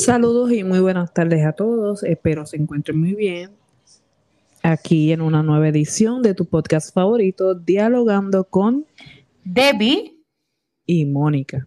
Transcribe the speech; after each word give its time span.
Saludos 0.00 0.50
y 0.52 0.64
muy 0.64 0.80
buenas 0.80 1.12
tardes 1.12 1.44
a 1.44 1.52
todos. 1.52 2.02
Espero 2.04 2.46
se 2.46 2.56
encuentren 2.56 2.98
muy 2.98 3.14
bien. 3.14 3.50
Aquí 4.62 5.12
en 5.12 5.20
una 5.20 5.42
nueva 5.42 5.68
edición 5.68 6.22
de 6.22 6.32
tu 6.32 6.46
podcast 6.46 6.94
favorito, 6.94 7.54
Dialogando 7.54 8.44
con 8.44 8.86
Debbie 9.44 10.16
y 10.86 11.04
Mónica. 11.04 11.66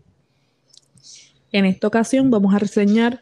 En 1.51 1.65
esta 1.65 1.85
ocasión 1.85 2.31
vamos 2.31 2.55
a 2.55 2.57
reseñar 2.57 3.21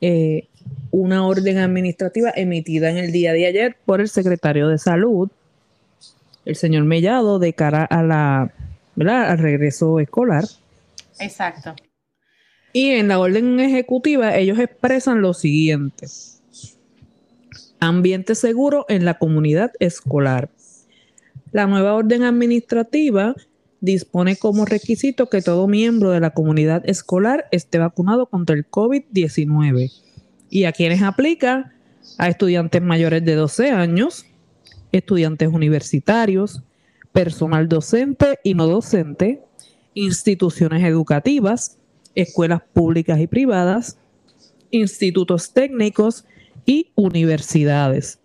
eh, 0.00 0.46
una 0.92 1.26
orden 1.26 1.58
administrativa 1.58 2.30
emitida 2.32 2.90
en 2.90 2.98
el 2.98 3.10
día 3.10 3.32
de 3.32 3.44
ayer 3.44 3.76
por 3.84 4.00
el 4.00 4.08
secretario 4.08 4.68
de 4.68 4.78
Salud, 4.78 5.28
el 6.44 6.54
señor 6.54 6.84
Mellado, 6.84 7.40
de 7.40 7.54
cara 7.54 7.84
a 7.84 8.04
la, 8.04 8.52
al 8.96 9.38
regreso 9.38 9.98
escolar. 9.98 10.44
Exacto. 11.18 11.74
Y 12.72 12.90
en 12.90 13.08
la 13.08 13.18
orden 13.18 13.60
ejecutiva 13.60 14.36
ellos 14.36 14.58
expresan 14.58 15.22
lo 15.22 15.34
siguiente. 15.34 16.06
Ambiente 17.80 18.34
seguro 18.34 18.84
en 18.88 19.04
la 19.04 19.18
comunidad 19.18 19.72
escolar. 19.78 20.50
La 21.52 21.66
nueva 21.66 21.94
orden 21.94 22.24
administrativa 22.24 23.34
dispone 23.80 24.36
como 24.36 24.64
requisito 24.64 25.28
que 25.28 25.40
todo 25.40 25.68
miembro 25.68 26.10
de 26.10 26.20
la 26.20 26.30
comunidad 26.30 26.82
escolar 26.88 27.46
esté 27.52 27.78
vacunado 27.78 28.26
contra 28.26 28.56
el 28.56 28.68
COVID-19 28.68 29.92
y 30.50 30.64
a 30.64 30.72
quienes 30.72 31.02
aplica 31.02 31.72
a 32.18 32.28
estudiantes 32.28 32.82
mayores 32.82 33.24
de 33.24 33.34
12 33.34 33.70
años, 33.70 34.26
estudiantes 34.92 35.48
universitarios, 35.48 36.62
personal 37.12 37.68
docente 37.68 38.38
y 38.42 38.54
no 38.54 38.66
docente, 38.66 39.42
instituciones 39.94 40.84
educativas, 40.84 41.78
escuelas 42.22 42.62
públicas 42.72 43.20
y 43.20 43.26
privadas, 43.26 43.96
institutos 44.70 45.52
técnicos 45.52 46.24
y 46.66 46.90
universidades. 46.94 48.18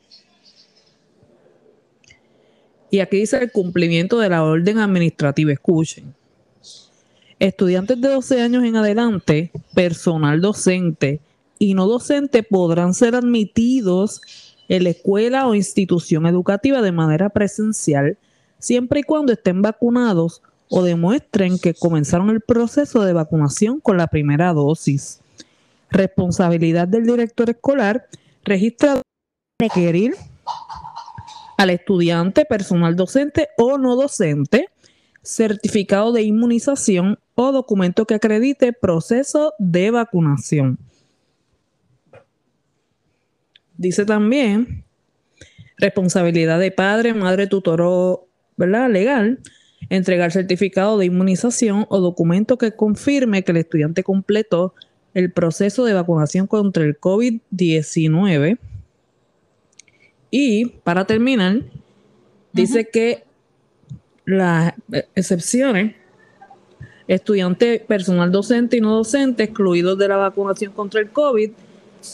Y 2.90 3.00
aquí 3.00 3.18
dice 3.18 3.38
el 3.38 3.52
cumplimiento 3.52 4.20
de 4.20 4.30
la 4.30 4.44
orden 4.44 4.80
administrativa. 4.80 5.52
Escuchen. 5.52 6.14
Estudiantes 7.40 8.00
de 8.00 8.08
12 8.08 8.42
años 8.42 8.64
en 8.64 8.76
adelante, 8.76 9.52
personal 9.74 10.42
docente 10.42 11.20
y 11.60 11.74
no 11.74 11.88
docente 11.88 12.44
podrán 12.44 12.94
ser 12.94 13.16
admitidos 13.16 14.22
en 14.70 14.86
la 14.86 14.92
escuela 14.92 15.48
o 15.48 15.56
institución 15.56 16.26
educativa 16.26 16.82
de 16.82 16.92
manera 16.92 17.30
presencial, 17.30 18.18
siempre 18.60 19.02
y 19.02 19.04
cuando 19.04 19.34
estén 19.34 19.62
vacunados 19.62 20.42
o 20.70 20.84
demuestren 20.84 21.60
que 21.60 21.74
comenzaron 21.74 22.30
el 22.30 22.42
proceso 22.42 23.04
de 23.04 23.14
vacunación 23.14 23.80
con 23.80 23.98
la 23.98 24.08
primera 24.08 24.54
dosis. 24.54 25.20
Responsabilidad 25.90 26.88
del 26.88 27.06
director 27.06 27.50
escolar 27.50 28.08
registrado 28.44 29.02
requerir 29.60 30.16
al 31.58 31.70
estudiante, 31.70 32.46
personal 32.46 32.96
docente 32.96 33.50
o 33.58 33.78
no 33.78 33.96
docente, 33.96 34.70
certificado 35.22 36.12
de 36.12 36.24
inmunización 36.24 37.20
o 37.36 37.52
documento 37.52 38.06
que 38.06 38.16
acredite 38.16 38.74
proceso 38.74 39.54
de 39.60 39.92
vacunación. 39.92 40.78
Dice 43.78 44.06
también 44.06 44.84
responsabilidad 45.78 46.60
de 46.60 46.72
padre, 46.72 47.14
madre, 47.14 47.48
tutor 47.48 47.82
o 47.82 48.28
¿verdad? 48.58 48.90
legal 48.90 49.40
entregar 49.90 50.32
certificado 50.32 50.98
de 50.98 51.06
inmunización 51.06 51.86
o 51.90 52.00
documento 52.00 52.58
que 52.58 52.72
confirme 52.72 53.44
que 53.44 53.52
el 53.52 53.58
estudiante 53.58 54.04
completó 54.04 54.74
el 55.14 55.32
proceso 55.32 55.86
de 55.86 55.94
vacunación 55.94 56.48
contra 56.48 56.84
el 56.84 57.00
COVID-19. 57.00 58.58
Y 60.32 60.66
para 60.66 61.06
terminar, 61.06 61.62
dice 62.52 62.90
que 62.90 63.24
las 64.26 64.74
excepciones, 65.16 65.96
estudiante, 67.08 67.84
personal 67.88 68.32
docente 68.32 68.78
y 68.78 68.82
no 68.82 68.96
docente 68.96 69.44
excluidos 69.44 69.98
de 69.98 70.08
la 70.08 70.18
vacunación 70.18 70.74
contra 70.74 71.02
el 71.02 71.12
COVID, 71.12 71.52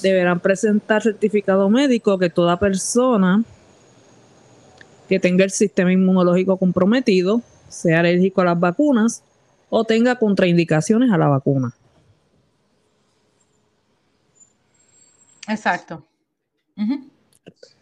deberán 0.01 0.39
presentar 0.39 1.01
certificado 1.01 1.69
médico 1.69 2.17
que 2.17 2.29
toda 2.29 2.59
persona 2.59 3.43
que 5.07 5.19
tenga 5.19 5.43
el 5.43 5.51
sistema 5.51 5.91
inmunológico 5.91 6.57
comprometido 6.57 7.41
sea 7.69 7.99
alérgico 7.99 8.41
a 8.41 8.45
las 8.45 8.59
vacunas 8.59 9.23
o 9.69 9.83
tenga 9.83 10.15
contraindicaciones 10.15 11.11
a 11.11 11.17
la 11.17 11.27
vacuna. 11.27 11.73
Exacto. 15.47 16.05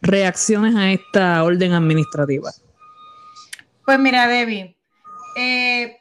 Reacciones 0.01 0.75
a 0.75 0.91
esta 0.91 1.43
orden 1.43 1.73
administrativa. 1.73 2.51
Pues 3.85 3.99
mira, 3.99 4.27
Debbie, 4.27 4.75
eh, 5.35 5.97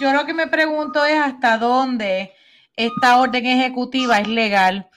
yo 0.00 0.12
lo 0.12 0.24
que 0.26 0.34
me 0.34 0.46
pregunto 0.46 1.04
es 1.04 1.18
hasta 1.18 1.58
dónde 1.58 2.32
esta 2.76 3.18
orden 3.18 3.46
ejecutiva 3.46 4.18
es 4.18 4.28
legal, 4.28 4.88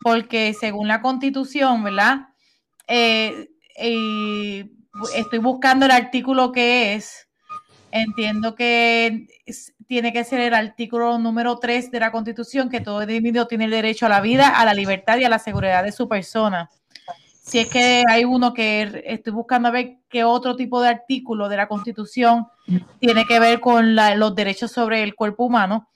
porque 0.00 0.54
según 0.58 0.88
la 0.88 1.00
constitución, 1.00 1.82
¿verdad? 1.82 2.28
Eh, 2.86 3.48
estoy 5.14 5.38
buscando 5.38 5.86
el 5.86 5.92
artículo 5.92 6.52
que 6.52 6.94
es, 6.94 7.28
Entiendo 7.92 8.54
que 8.54 9.26
tiene 9.86 10.12
que 10.12 10.22
ser 10.22 10.40
el 10.40 10.54
artículo 10.54 11.18
número 11.18 11.58
3 11.58 11.90
de 11.90 12.00
la 12.00 12.12
Constitución, 12.12 12.68
que 12.68 12.80
todo 12.80 13.02
individuo 13.02 13.46
tiene 13.46 13.64
el 13.64 13.72
derecho 13.72 14.06
a 14.06 14.08
la 14.08 14.20
vida, 14.20 14.48
a 14.48 14.64
la 14.64 14.74
libertad 14.74 15.18
y 15.18 15.24
a 15.24 15.28
la 15.28 15.40
seguridad 15.40 15.82
de 15.82 15.92
su 15.92 16.08
persona. 16.08 16.70
Si 17.42 17.58
es 17.58 17.68
que 17.68 18.04
hay 18.08 18.24
uno 18.24 18.54
que 18.54 19.02
estoy 19.06 19.32
buscando 19.32 19.68
a 19.68 19.72
ver 19.72 19.96
qué 20.08 20.22
otro 20.22 20.54
tipo 20.54 20.80
de 20.80 20.88
artículo 20.88 21.48
de 21.48 21.56
la 21.56 21.66
Constitución 21.66 22.46
tiene 23.00 23.24
que 23.24 23.40
ver 23.40 23.58
con 23.58 23.96
los 23.96 24.34
derechos 24.36 24.70
sobre 24.70 25.02
el 25.02 25.16
cuerpo 25.16 25.46
humano. 25.46 25.88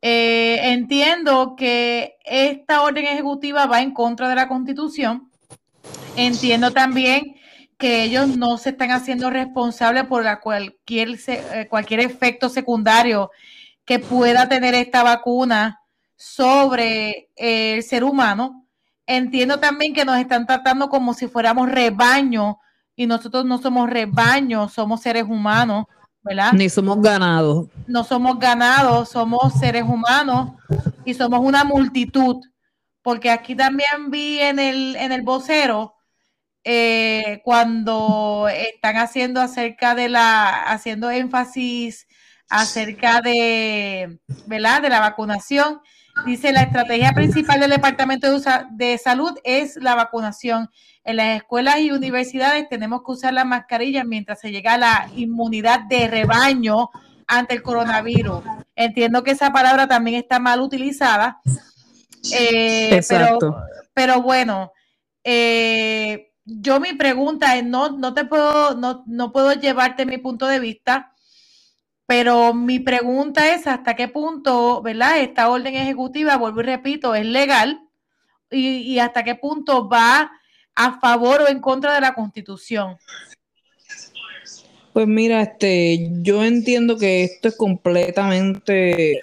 Eh, 0.00 0.58
entiendo 0.72 1.54
que 1.56 2.16
esta 2.24 2.82
orden 2.82 3.04
ejecutiva 3.04 3.66
va 3.66 3.80
en 3.80 3.92
contra 3.92 4.28
de 4.28 4.34
la 4.34 4.48
Constitución. 4.48 5.30
Entiendo 6.16 6.72
también 6.72 7.36
que 7.82 8.04
ellos 8.04 8.36
no 8.36 8.58
se 8.58 8.70
están 8.70 8.92
haciendo 8.92 9.28
responsables 9.28 10.04
por 10.04 10.24
cualquier, 10.38 11.18
eh, 11.26 11.66
cualquier 11.68 11.98
efecto 11.98 12.48
secundario 12.48 13.32
que 13.84 13.98
pueda 13.98 14.48
tener 14.48 14.72
esta 14.74 15.02
vacuna 15.02 15.80
sobre 16.14 17.28
el 17.34 17.82
ser 17.82 18.04
humano. 18.04 18.68
Entiendo 19.04 19.58
también 19.58 19.94
que 19.94 20.04
nos 20.04 20.16
están 20.18 20.46
tratando 20.46 20.88
como 20.88 21.12
si 21.12 21.26
fuéramos 21.26 21.72
rebaño 21.72 22.60
y 22.94 23.08
nosotros 23.08 23.44
no 23.44 23.58
somos 23.58 23.90
rebaño, 23.90 24.68
somos 24.68 25.00
seres 25.00 25.24
humanos, 25.24 25.86
¿verdad? 26.22 26.52
Ni 26.52 26.68
somos 26.68 27.02
ganados. 27.02 27.66
No 27.88 28.04
somos 28.04 28.38
ganados, 28.38 29.08
somos 29.08 29.54
seres 29.54 29.82
humanos 29.82 30.52
y 31.04 31.14
somos 31.14 31.40
una 31.40 31.64
multitud. 31.64 32.36
Porque 33.02 33.28
aquí 33.28 33.56
también 33.56 34.08
vi 34.08 34.38
en 34.38 34.60
el, 34.60 34.94
en 34.94 35.10
el 35.10 35.22
vocero 35.22 35.96
eh, 36.64 37.40
cuando 37.44 38.48
están 38.48 38.96
haciendo 38.96 39.40
acerca 39.40 39.94
de 39.94 40.08
la, 40.08 40.62
haciendo 40.64 41.10
énfasis 41.10 42.06
acerca 42.48 43.20
de, 43.22 44.20
¿verdad? 44.46 44.82
De 44.82 44.90
la 44.90 45.00
vacunación. 45.00 45.80
Dice, 46.26 46.52
la 46.52 46.62
estrategia 46.62 47.12
principal 47.12 47.58
del 47.58 47.70
Departamento 47.70 48.28
de, 48.70 48.98
Salud 48.98 49.32
es 49.44 49.76
la 49.76 49.94
vacunación. 49.94 50.68
En 51.04 51.16
las 51.16 51.38
escuelas 51.38 51.80
y 51.80 51.90
universidades 51.90 52.68
tenemos 52.68 53.00
que 53.04 53.12
usar 53.12 53.32
la 53.32 53.44
mascarilla 53.44 54.04
mientras 54.04 54.40
se 54.40 54.52
llega 54.52 54.74
a 54.74 54.78
la 54.78 55.08
inmunidad 55.16 55.80
de 55.88 56.06
rebaño 56.06 56.90
ante 57.26 57.54
el 57.54 57.62
coronavirus. 57.62 58.44
Entiendo 58.76 59.22
que 59.22 59.30
esa 59.30 59.50
palabra 59.52 59.88
también 59.88 60.16
está 60.16 60.38
mal 60.38 60.60
utilizada. 60.60 61.40
Eh, 62.38 63.00
pero, 63.08 63.38
pero 63.94 64.22
bueno, 64.22 64.72
eh, 65.24 66.31
yo 66.44 66.80
mi 66.80 66.94
pregunta 66.94 67.56
es, 67.56 67.64
no, 67.64 67.90
no 67.90 68.14
te 68.14 68.24
puedo, 68.24 68.74
no, 68.74 69.04
no 69.06 69.32
puedo 69.32 69.52
llevarte 69.52 70.06
mi 70.06 70.18
punto 70.18 70.46
de 70.46 70.60
vista, 70.60 71.12
pero 72.06 72.52
mi 72.52 72.78
pregunta 72.78 73.54
es 73.54 73.66
hasta 73.66 73.94
qué 73.94 74.08
punto, 74.08 74.82
¿verdad? 74.82 75.20
Esta 75.20 75.48
orden 75.48 75.74
ejecutiva, 75.74 76.36
vuelvo 76.36 76.60
y 76.60 76.64
repito, 76.64 77.14
es 77.14 77.24
legal 77.24 77.80
y, 78.50 78.98
hasta 78.98 79.24
qué 79.24 79.34
punto 79.34 79.88
va 79.88 80.30
a 80.74 81.00
favor 81.00 81.42
o 81.42 81.48
en 81.48 81.60
contra 81.60 81.94
de 81.94 82.00
la 82.00 82.14
constitución. 82.14 82.96
Pues 84.92 85.06
mira, 85.06 85.40
este, 85.40 86.10
yo 86.20 86.44
entiendo 86.44 86.98
que 86.98 87.24
esto 87.24 87.48
es 87.48 87.56
completamente 87.56 89.20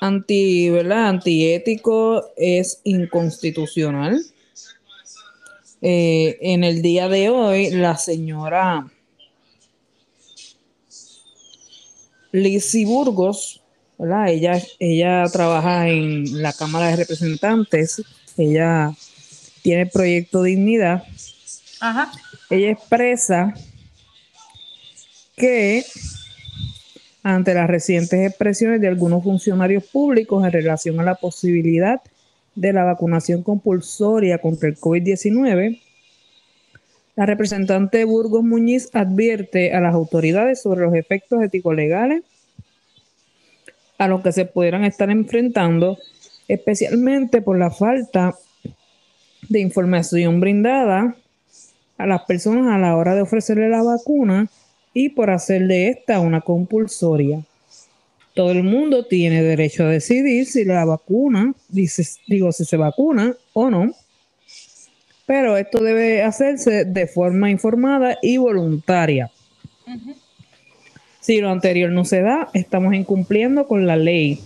anti, 0.00 0.70
¿verdad? 0.70 1.08
Antiético, 1.08 2.32
es 2.36 2.80
inconstitucional. 2.82 4.20
Eh, 5.86 6.38
en 6.40 6.64
el 6.64 6.80
día 6.80 7.10
de 7.10 7.28
hoy, 7.28 7.68
la 7.68 7.98
señora 7.98 8.90
Lizzie 12.32 12.86
Burgos 12.86 13.60
Ella, 13.98 14.62
ella 14.78 15.24
trabaja 15.30 15.86
en 15.90 16.40
la 16.40 16.54
Cámara 16.54 16.86
de 16.86 16.96
Representantes, 16.96 18.02
ella 18.38 18.94
tiene 19.60 19.82
el 19.82 19.90
proyecto 19.90 20.42
Dignidad. 20.42 21.04
Ella 22.48 22.70
expresa 22.70 23.52
que 25.36 25.84
ante 27.22 27.52
las 27.52 27.68
recientes 27.68 28.26
expresiones 28.26 28.80
de 28.80 28.88
algunos 28.88 29.22
funcionarios 29.22 29.84
públicos 29.84 30.42
en 30.46 30.52
relación 30.52 30.98
a 30.98 31.04
la 31.04 31.16
posibilidad 31.16 32.00
de 32.54 32.72
la 32.72 32.84
vacunación 32.84 33.42
compulsoria 33.42 34.38
contra 34.38 34.68
el 34.68 34.78
COVID-19, 34.78 35.80
la 37.16 37.26
representante 37.26 38.04
Burgos 38.04 38.42
Muñiz 38.42 38.90
advierte 38.92 39.72
a 39.72 39.80
las 39.80 39.94
autoridades 39.94 40.60
sobre 40.60 40.80
los 40.80 40.94
efectos 40.94 41.42
ético-legales 41.42 42.24
a 43.98 44.08
los 44.08 44.22
que 44.22 44.32
se 44.32 44.44
pudieran 44.44 44.84
estar 44.84 45.10
enfrentando, 45.10 45.98
especialmente 46.48 47.40
por 47.40 47.56
la 47.56 47.70
falta 47.70 48.34
de 49.48 49.60
información 49.60 50.40
brindada 50.40 51.16
a 51.98 52.06
las 52.06 52.22
personas 52.22 52.74
a 52.74 52.78
la 52.78 52.96
hora 52.96 53.14
de 53.14 53.22
ofrecerle 53.22 53.68
la 53.68 53.82
vacuna 53.82 54.48
y 54.92 55.10
por 55.10 55.30
hacer 55.30 55.66
de 55.68 55.88
esta 55.88 56.18
una 56.18 56.40
compulsoria. 56.40 57.44
Todo 58.34 58.50
el 58.50 58.64
mundo 58.64 59.06
tiene 59.06 59.42
derecho 59.42 59.84
a 59.84 59.88
decidir 59.88 60.46
si 60.46 60.64
la 60.64 60.84
vacuna, 60.84 61.54
digo, 61.68 62.50
si 62.50 62.64
se 62.64 62.76
vacuna 62.76 63.34
o 63.52 63.70
no, 63.70 63.92
pero 65.24 65.56
esto 65.56 65.82
debe 65.82 66.22
hacerse 66.22 66.84
de 66.84 67.06
forma 67.06 67.48
informada 67.50 68.18
y 68.20 68.36
voluntaria. 68.36 69.30
Si 71.20 71.40
lo 71.40 71.50
anterior 71.50 71.90
no 71.90 72.04
se 72.04 72.22
da, 72.22 72.50
estamos 72.52 72.92
incumpliendo 72.94 73.66
con 73.66 73.86
la 73.86 73.96
ley. 73.96 74.40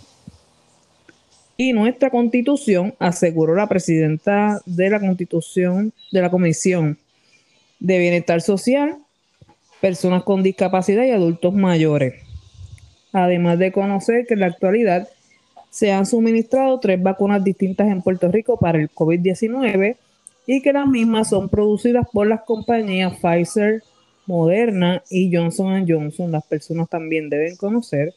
Y 1.57 1.73
nuestra 1.73 2.11
constitución, 2.11 2.95
aseguró 3.01 3.57
la 3.57 3.69
presidenta 3.69 4.61
de 4.65 4.91
la 4.91 5.01
constitución 5.01 5.93
de 6.13 6.23
la 6.23 6.31
Comisión 6.31 6.99
de 7.81 7.99
Bienestar 7.99 8.43
Social, 8.43 8.99
personas 9.81 10.23
con 10.23 10.43
discapacidad 10.43 11.05
y 11.05 11.11
adultos 11.11 11.55
mayores. 11.55 12.28
Además 13.13 13.59
de 13.59 13.73
conocer 13.73 14.27
que 14.27 14.35
en 14.35 14.41
la 14.41 14.47
actualidad 14.47 15.09
se 15.71 15.93
han 15.93 16.07
suministrado 16.07 16.81
tres 16.81 17.03
vacunas 17.03 17.45
distintas 17.45 17.89
en 17.89 18.03
Puerto 18.03 18.29
Rico 18.31 18.59
para 18.59 18.79
el 18.79 18.91
COVID-19 18.91 19.97
y 20.47 20.63
que 20.63 20.73
las 20.73 20.87
mismas 20.87 21.29
son 21.29 21.49
producidas 21.49 22.07
por 22.13 22.27
las 22.27 22.43
compañías 22.43 23.19
Pfizer, 23.21 23.83
Moderna 24.27 25.03
y 25.11 25.35
Johnson 25.35 25.87
Johnson, 25.89 26.33
las 26.33 26.45
personas 26.45 26.89
también 26.89 27.31
deben 27.31 27.57
conocer 27.57 28.15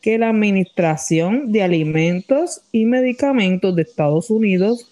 que 0.00 0.18
la 0.18 0.30
Administración 0.30 1.52
de 1.52 1.62
Alimentos 1.62 2.62
y 2.72 2.84
Medicamentos 2.84 3.74
de 3.74 3.82
Estados 3.82 4.30
Unidos, 4.30 4.86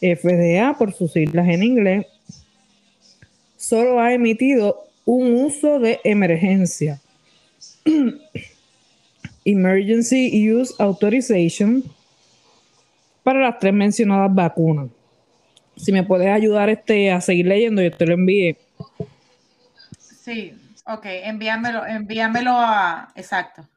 FDA 0.00 0.76
por 0.78 0.92
sus 0.92 1.12
siglas 1.12 1.48
en 1.48 1.62
inglés, 1.62 2.06
solo 3.56 4.00
ha 4.00 4.12
emitido 4.12 4.84
un 5.04 5.32
uso 5.34 5.78
de 5.80 6.00
emergencia. 6.04 7.00
Emergency 9.44 10.52
Use 10.52 10.74
Authorization 10.78 11.82
para 13.22 13.40
las 13.40 13.58
tres 13.58 13.72
mencionadas 13.72 14.32
vacunas. 14.34 14.88
Si 15.76 15.92
me 15.92 16.04
puedes 16.04 16.28
ayudar 16.28 16.68
este, 16.68 17.10
a 17.10 17.20
seguir 17.20 17.46
leyendo, 17.46 17.82
yo 17.82 17.90
te 17.90 18.06
lo 18.06 18.14
envié. 18.14 18.58
Sí, 19.98 20.56
ok, 20.86 21.04
envíamelo, 21.04 21.84
envíamelo 21.84 22.52
a. 22.52 23.12
Exacto. 23.16 23.68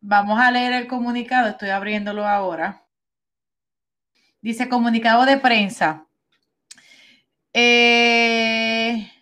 vamos, 0.00 0.40
a 0.40 0.50
leer 0.50 0.72
el, 0.72 0.86
comunicado, 0.86 1.48
estoy 1.48 1.70
abriéndolo 1.70 2.26
ahora. 2.26 2.82
Dice 4.40 4.68
comunicado 4.68 5.26
de 5.26 5.36
prensa. 5.36 6.06
Eh, 7.52 9.12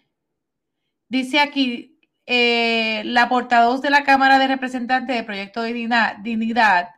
dice 1.08 1.40
aquí, 1.40 1.87
eh, 2.30 3.04
la 3.06 3.30
portavoz 3.30 3.80
de 3.80 3.88
la 3.88 4.04
Cámara 4.04 4.38
de 4.38 4.48
Representantes 4.48 5.16
del 5.16 5.24
Proyecto 5.24 5.62
de 5.62 5.72
Dignidad 5.72 6.90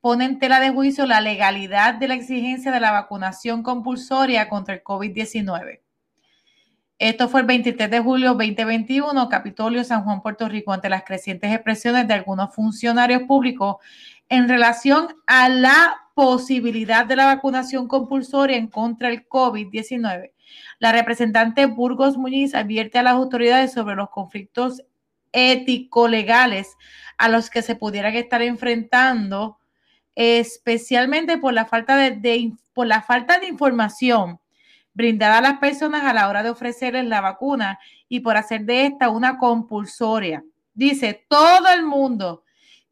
pone 0.00 0.24
en 0.24 0.40
tela 0.40 0.58
de 0.58 0.70
juicio 0.70 1.06
la 1.06 1.20
legalidad 1.20 1.94
de 1.94 2.08
la 2.08 2.14
exigencia 2.14 2.72
de 2.72 2.80
la 2.80 2.90
vacunación 2.90 3.62
compulsoria 3.62 4.48
contra 4.48 4.74
el 4.74 4.82
COVID-19. 4.82 5.78
Esto 6.98 7.28
fue 7.28 7.42
el 7.42 7.46
23 7.46 7.88
de 7.88 8.00
julio 8.00 8.34
2021, 8.34 9.28
Capitolio 9.28 9.84
San 9.84 10.02
Juan, 10.02 10.22
Puerto 10.22 10.48
Rico, 10.48 10.72
ante 10.72 10.88
las 10.88 11.04
crecientes 11.04 11.52
expresiones 11.52 12.08
de 12.08 12.14
algunos 12.14 12.52
funcionarios 12.52 13.22
públicos 13.22 13.76
en 14.28 14.48
relación 14.48 15.06
a 15.28 15.48
la 15.48 16.10
posibilidad 16.14 17.06
de 17.06 17.14
la 17.14 17.26
vacunación 17.26 17.86
compulsoria 17.86 18.56
en 18.56 18.66
contra 18.66 19.10
del 19.10 19.28
COVID-19. 19.28 20.33
La 20.78 20.92
representante 20.92 21.66
Burgos 21.66 22.16
Muñiz 22.16 22.54
advierte 22.54 22.98
a 22.98 23.02
las 23.02 23.14
autoridades 23.14 23.72
sobre 23.72 23.96
los 23.96 24.10
conflictos 24.10 24.82
ético-legales 25.32 26.76
a 27.18 27.28
los 27.28 27.50
que 27.50 27.62
se 27.62 27.76
pudieran 27.76 28.14
estar 28.14 28.42
enfrentando 28.42 29.58
especialmente 30.14 31.38
por 31.38 31.52
la 31.52 31.66
falta 31.66 31.96
de, 31.96 32.52
por 32.72 32.86
la 32.86 33.02
falta 33.02 33.38
de 33.38 33.48
información 33.48 34.38
brindada 34.92 35.38
a 35.38 35.42
las 35.42 35.58
personas 35.58 36.04
a 36.04 36.14
la 36.14 36.28
hora 36.28 36.42
de 36.42 36.50
ofrecerles 36.50 37.04
la 37.06 37.20
vacuna 37.20 37.80
y 38.08 38.20
por 38.20 38.36
hacer 38.36 38.64
de 38.64 38.86
esta 38.86 39.08
una 39.08 39.38
compulsoria. 39.38 40.44
Dice, 40.72 41.26
todo 41.28 41.68
el 41.68 41.84
mundo 41.84 42.44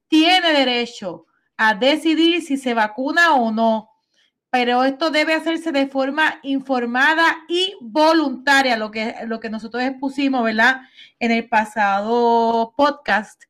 tiene 0.08 0.52
derecho 0.52 1.26
a 1.56 1.74
decidir 1.74 2.42
si 2.42 2.56
se 2.56 2.74
vacuna 2.74 3.34
o 3.34 3.52
no, 3.52 3.90
pero 4.52 4.84
esto 4.84 5.10
debe 5.10 5.32
hacerse 5.32 5.72
de 5.72 5.86
forma 5.86 6.38
informada 6.42 7.38
y 7.48 7.74
voluntaria, 7.80 8.76
lo 8.76 8.90
que, 8.90 9.14
lo 9.26 9.40
que 9.40 9.48
nosotros 9.48 9.82
expusimos, 9.82 10.44
¿verdad? 10.44 10.82
En 11.18 11.30
el 11.30 11.48
pasado 11.48 12.74
podcast 12.76 13.44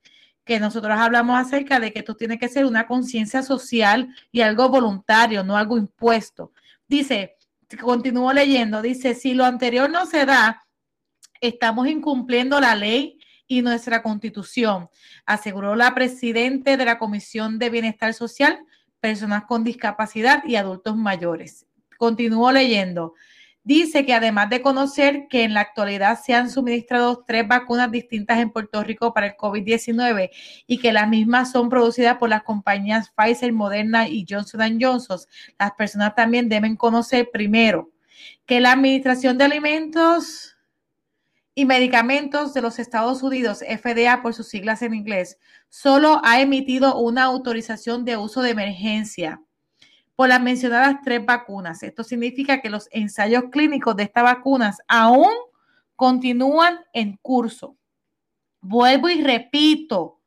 que 0.45 0.61
nosotros 0.61 0.97
hablamos 0.97 1.41
acerca 1.41 1.81
de 1.81 1.93
que 1.93 1.99
esto 1.99 2.15
tiene 2.15 2.39
que 2.39 2.49
ser 2.49 2.67
una 2.67 2.87
conciencia 2.87 3.43
social 3.43 4.15
y 4.31 4.43
algo 4.43 4.69
voluntario, 4.69 5.43
no 5.43 5.57
algo 5.57 5.77
impuesto. 5.77 6.53
Dice, 6.87 7.35
continúo 7.81 8.33
leyendo, 8.33 8.81
dice, 8.81 9.17
si 9.17 9.35
lo 9.35 9.45
anterior 9.45 9.91
no 9.91 10.07
se 10.07 10.25
da, 10.25 10.63
estamos 11.41 11.89
incumpliendo 11.89 12.61
la 12.61 12.77
ley 12.77 13.19
y 13.49 13.61
nuestra 13.63 14.05
constitución, 14.05 14.89
aseguró 15.27 15.75
la 15.75 15.97
presidenta 15.97 16.77
de 16.77 16.85
la 16.85 16.97
Comisión 17.01 17.59
de 17.59 17.71
Bienestar 17.71 18.15
Social, 18.15 18.65
Personas 19.03 19.47
con 19.47 19.65
Discapacidad 19.65 20.45
y 20.47 20.55
Adultos 20.55 20.97
Mayores. 20.97 21.67
Continúo 21.99 22.53
leyendo. 22.53 23.15
Dice 23.65 24.07
que 24.07 24.15
además 24.15 24.49
de 24.49 24.63
conocer 24.63 25.27
que 25.29 25.43
en 25.43 25.55
la 25.55 25.61
actualidad 25.61 26.21
se 26.21 26.35
han 26.35 26.49
suministrado 26.49 27.25
tres 27.27 27.49
vacunas 27.49 27.91
distintas 27.91 28.39
en 28.39 28.51
Puerto 28.51 28.81
Rico 28.85 29.13
para 29.13 29.27
el 29.27 29.37
COVID-19 29.37 30.31
y 30.69 30.79
que 30.79 30.93
las 30.93 31.09
mismas 31.09 31.51
son 31.51 31.69
producidas 31.69 32.19
por 32.19 32.29
las 32.29 32.45
compañías 32.45 33.11
Pfizer, 33.11 33.53
Moderna 33.53 34.09
y 34.09 34.25
Johnson 34.29 34.79
Johnson, 34.81 35.19
las 35.59 35.73
personas 35.73 36.15
también 36.15 36.49
deben 36.49 36.77
conocer 36.77 37.29
primero 37.33 37.91
que 38.47 38.61
la 38.61 38.71
Administración 38.71 39.37
de 39.37 39.45
Alimentos 39.47 40.52
y 41.55 41.65
Medicamentos 41.67 42.55
de 42.55 42.63
los 42.63 42.79
Estados 42.79 43.23
Unidos, 43.23 43.59
FDA 43.61 44.23
por 44.23 44.33
sus 44.33 44.49
siglas 44.49 44.83
en 44.83 44.95
inglés, 44.95 45.39
solo 45.69 46.21
ha 46.25 46.41
emitido 46.41 46.99
una 46.99 47.25
autorización 47.25 48.05
de 48.05 48.17
uso 48.17 48.41
de 48.41 48.51
emergencia 48.51 49.43
por 50.17 50.29
las 50.29 50.41
mencionadas 50.41 50.97
tres 51.05 51.25
vacunas. 51.25 51.83
Esto 51.83 52.05
significa 52.05 52.61
que 52.61 52.71
los 52.71 52.89
ensayos 52.91 53.45
clínicos 53.51 53.97
de 53.97 54.05
estas 54.05 54.25
vacunas 54.25 54.79
aún 54.89 55.33
continúan 55.97 56.81
en 56.93 57.17
curso. 57.19 57.77
Vuelvo 58.61 59.09
y 59.09 59.23
repito, 59.23 60.21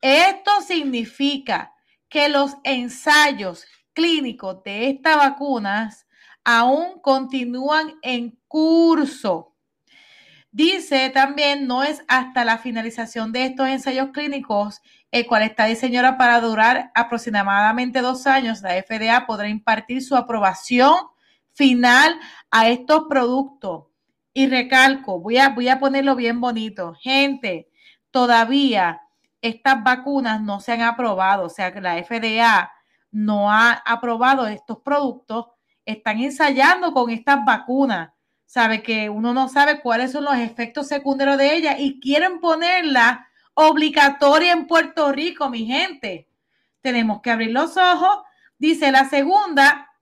esto 0.00 0.50
significa 0.66 1.74
que 2.08 2.28
los 2.28 2.56
ensayos 2.64 3.66
clínicos 3.92 4.62
de 4.64 4.88
estas 4.88 5.16
vacunas 5.16 6.06
aún 6.42 7.00
continúan 7.00 7.98
en 8.02 8.38
curso. 8.48 9.49
Dice 10.52 11.10
también, 11.10 11.68
no 11.68 11.84
es 11.84 12.02
hasta 12.08 12.44
la 12.44 12.58
finalización 12.58 13.30
de 13.30 13.44
estos 13.44 13.68
ensayos 13.68 14.10
clínicos, 14.10 14.82
el 15.12 15.26
cual 15.26 15.42
está 15.42 15.66
diseñado 15.66 16.18
para 16.18 16.40
durar 16.40 16.90
aproximadamente 16.94 18.00
dos 18.00 18.26
años, 18.26 18.60
la 18.60 18.74
FDA 18.82 19.26
podrá 19.26 19.48
impartir 19.48 20.02
su 20.02 20.16
aprobación 20.16 20.94
final 21.52 22.18
a 22.50 22.68
estos 22.68 23.04
productos. 23.08 23.86
Y 24.32 24.48
recalco, 24.48 25.20
voy 25.20 25.38
a, 25.38 25.50
voy 25.50 25.68
a 25.68 25.78
ponerlo 25.78 26.16
bien 26.16 26.40
bonito. 26.40 26.94
Gente, 27.00 27.68
todavía 28.10 29.02
estas 29.40 29.82
vacunas 29.84 30.42
no 30.42 30.60
se 30.60 30.72
han 30.72 30.82
aprobado, 30.82 31.44
o 31.46 31.48
sea 31.48 31.72
que 31.72 31.80
la 31.80 32.02
FDA 32.02 32.72
no 33.12 33.52
ha 33.52 33.72
aprobado 33.86 34.46
estos 34.48 34.78
productos, 34.80 35.46
están 35.84 36.18
ensayando 36.20 36.92
con 36.92 37.10
estas 37.10 37.44
vacunas 37.44 38.10
sabe 38.50 38.82
que 38.82 39.08
uno 39.08 39.32
no 39.32 39.48
sabe 39.48 39.80
cuáles 39.80 40.10
son 40.10 40.24
los 40.24 40.36
efectos 40.36 40.88
secundarios 40.88 41.38
de 41.38 41.54
ella 41.54 41.78
y 41.78 42.00
quieren 42.00 42.40
ponerla 42.40 43.28
obligatoria 43.54 44.52
en 44.52 44.66
Puerto 44.66 45.12
Rico, 45.12 45.48
mi 45.48 45.66
gente. 45.66 46.28
Tenemos 46.80 47.20
que 47.20 47.30
abrir 47.30 47.52
los 47.52 47.76
ojos. 47.76 48.24
Dice 48.58 48.90
la 48.90 49.08
segunda, 49.08 49.92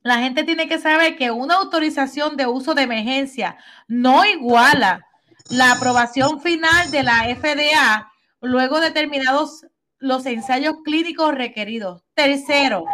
la 0.00 0.16
gente 0.16 0.44
tiene 0.44 0.66
que 0.66 0.78
saber 0.78 1.18
que 1.18 1.30
una 1.30 1.56
autorización 1.56 2.38
de 2.38 2.46
uso 2.46 2.72
de 2.72 2.84
emergencia 2.84 3.58
no 3.86 4.24
iguala 4.24 5.06
la 5.50 5.72
aprobación 5.72 6.40
final 6.40 6.90
de 6.90 7.02
la 7.02 7.24
FDA 7.36 8.10
luego 8.40 8.80
de 8.80 8.92
terminados 8.92 9.66
los 9.98 10.24
ensayos 10.24 10.76
clínicos 10.86 11.34
requeridos. 11.34 12.02
Tercero, 12.14 12.86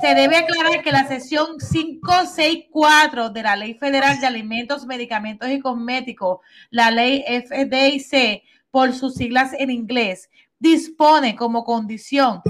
se 0.00 0.14
debe 0.14 0.36
aclarar 0.36 0.82
que 0.82 0.92
la 0.92 1.06
sesión 1.06 1.56
564 1.58 3.30
de 3.30 3.42
la 3.42 3.56
Ley 3.56 3.74
Federal 3.74 4.20
de 4.20 4.26
Alimentos, 4.26 4.86
Medicamentos 4.86 5.48
y 5.48 5.60
Cosméticos, 5.60 6.40
la 6.70 6.90
ley 6.90 7.24
FDIC, 7.26 8.42
por 8.70 8.92
sus 8.92 9.14
siglas 9.14 9.52
en 9.58 9.70
inglés, 9.70 10.28
dispone 10.58 11.36
como 11.36 11.64
condición 11.64 12.42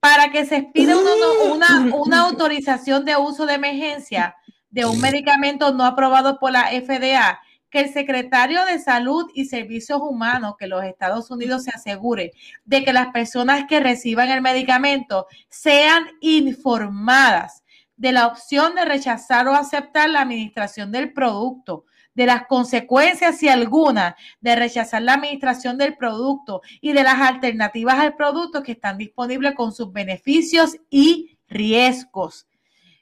para 0.00 0.30
que 0.30 0.44
se 0.44 0.56
expida 0.56 0.96
una, 0.98 1.96
una, 1.96 2.20
autorización 2.20 3.06
de 3.06 3.16
uso 3.16 3.46
de 3.46 3.54
emergencia 3.54 4.36
de 4.68 4.84
un 4.84 5.00
medicamento 5.00 5.72
no 5.72 5.84
aprobado 5.84 6.38
por 6.38 6.52
la 6.52 6.66
FDA 6.66 7.40
que 7.74 7.80
el 7.80 7.92
secretario 7.92 8.64
de 8.66 8.78
Salud 8.78 9.28
y 9.34 9.46
Servicios 9.46 10.00
Humanos 10.00 10.54
que 10.56 10.68
los 10.68 10.84
Estados 10.84 11.28
Unidos 11.32 11.64
se 11.64 11.72
asegure 11.72 12.30
de 12.64 12.84
que 12.84 12.92
las 12.92 13.08
personas 13.08 13.64
que 13.68 13.80
reciban 13.80 14.30
el 14.30 14.42
medicamento 14.42 15.26
sean 15.48 16.04
informadas 16.20 17.64
de 17.96 18.12
la 18.12 18.28
opción 18.28 18.76
de 18.76 18.84
rechazar 18.84 19.48
o 19.48 19.54
aceptar 19.54 20.08
la 20.08 20.20
administración 20.20 20.92
del 20.92 21.12
producto, 21.12 21.84
de 22.14 22.26
las 22.26 22.46
consecuencias, 22.46 23.38
si 23.38 23.48
alguna, 23.48 24.14
de 24.40 24.54
rechazar 24.54 25.02
la 25.02 25.14
administración 25.14 25.76
del 25.76 25.96
producto 25.96 26.60
y 26.80 26.92
de 26.92 27.02
las 27.02 27.20
alternativas 27.20 27.98
al 27.98 28.14
producto 28.14 28.62
que 28.62 28.70
están 28.70 28.98
disponibles 28.98 29.56
con 29.56 29.72
sus 29.72 29.92
beneficios 29.92 30.76
y 30.90 31.38
riesgos. 31.48 32.46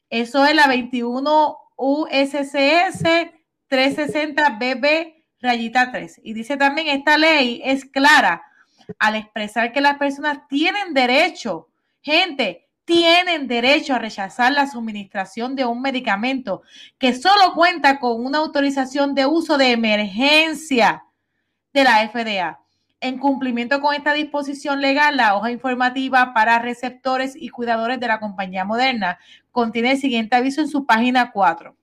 Eso 0.09 0.47
es 0.47 0.55
la 0.57 0.67
21 0.67 1.59
USCS 1.77 3.42
360BB 3.73 5.25
rayita 5.41 5.91
3. 5.91 6.21
Y 6.23 6.35
dice 6.35 6.59
también, 6.59 6.89
esta 6.89 7.17
ley 7.17 7.63
es 7.65 7.87
clara 7.87 8.43
al 8.99 9.17
expresar 9.17 9.73
que 9.73 9.81
las 9.81 9.97
personas 9.97 10.47
tienen 10.49 10.93
derecho, 10.93 11.69
gente, 12.03 12.69
tienen 12.85 13.47
derecho 13.47 13.95
a 13.95 13.99
rechazar 13.99 14.53
la 14.53 14.67
suministración 14.67 15.57
de 15.57 15.65
un 15.65 15.81
medicamento 15.81 16.63
que 16.99 17.15
solo 17.15 17.55
cuenta 17.55 17.99
con 17.99 18.25
una 18.25 18.39
autorización 18.39 19.15
de 19.15 19.25
uso 19.25 19.57
de 19.57 19.71
emergencia 19.71 21.05
de 21.73 21.85
la 21.85 22.07
FDA. 22.09 22.59
En 23.01 23.19
cumplimiento 23.19 23.81
con 23.81 23.95
esta 23.95 24.13
disposición 24.13 24.81
legal, 24.81 25.17
la 25.17 25.35
hoja 25.35 25.51
informativa 25.51 26.35
para 26.35 26.59
receptores 26.59 27.35
y 27.35 27.49
cuidadores 27.49 27.99
de 27.99 28.09
la 28.09 28.21
compañía 28.21 28.65
moderna 28.65 29.19
contiene 29.51 29.93
el 29.93 29.99
siguiente 29.99 30.37
aviso 30.37 30.61
en 30.61 30.69
su 30.69 30.85
página 30.85 31.33
4. 31.33 31.75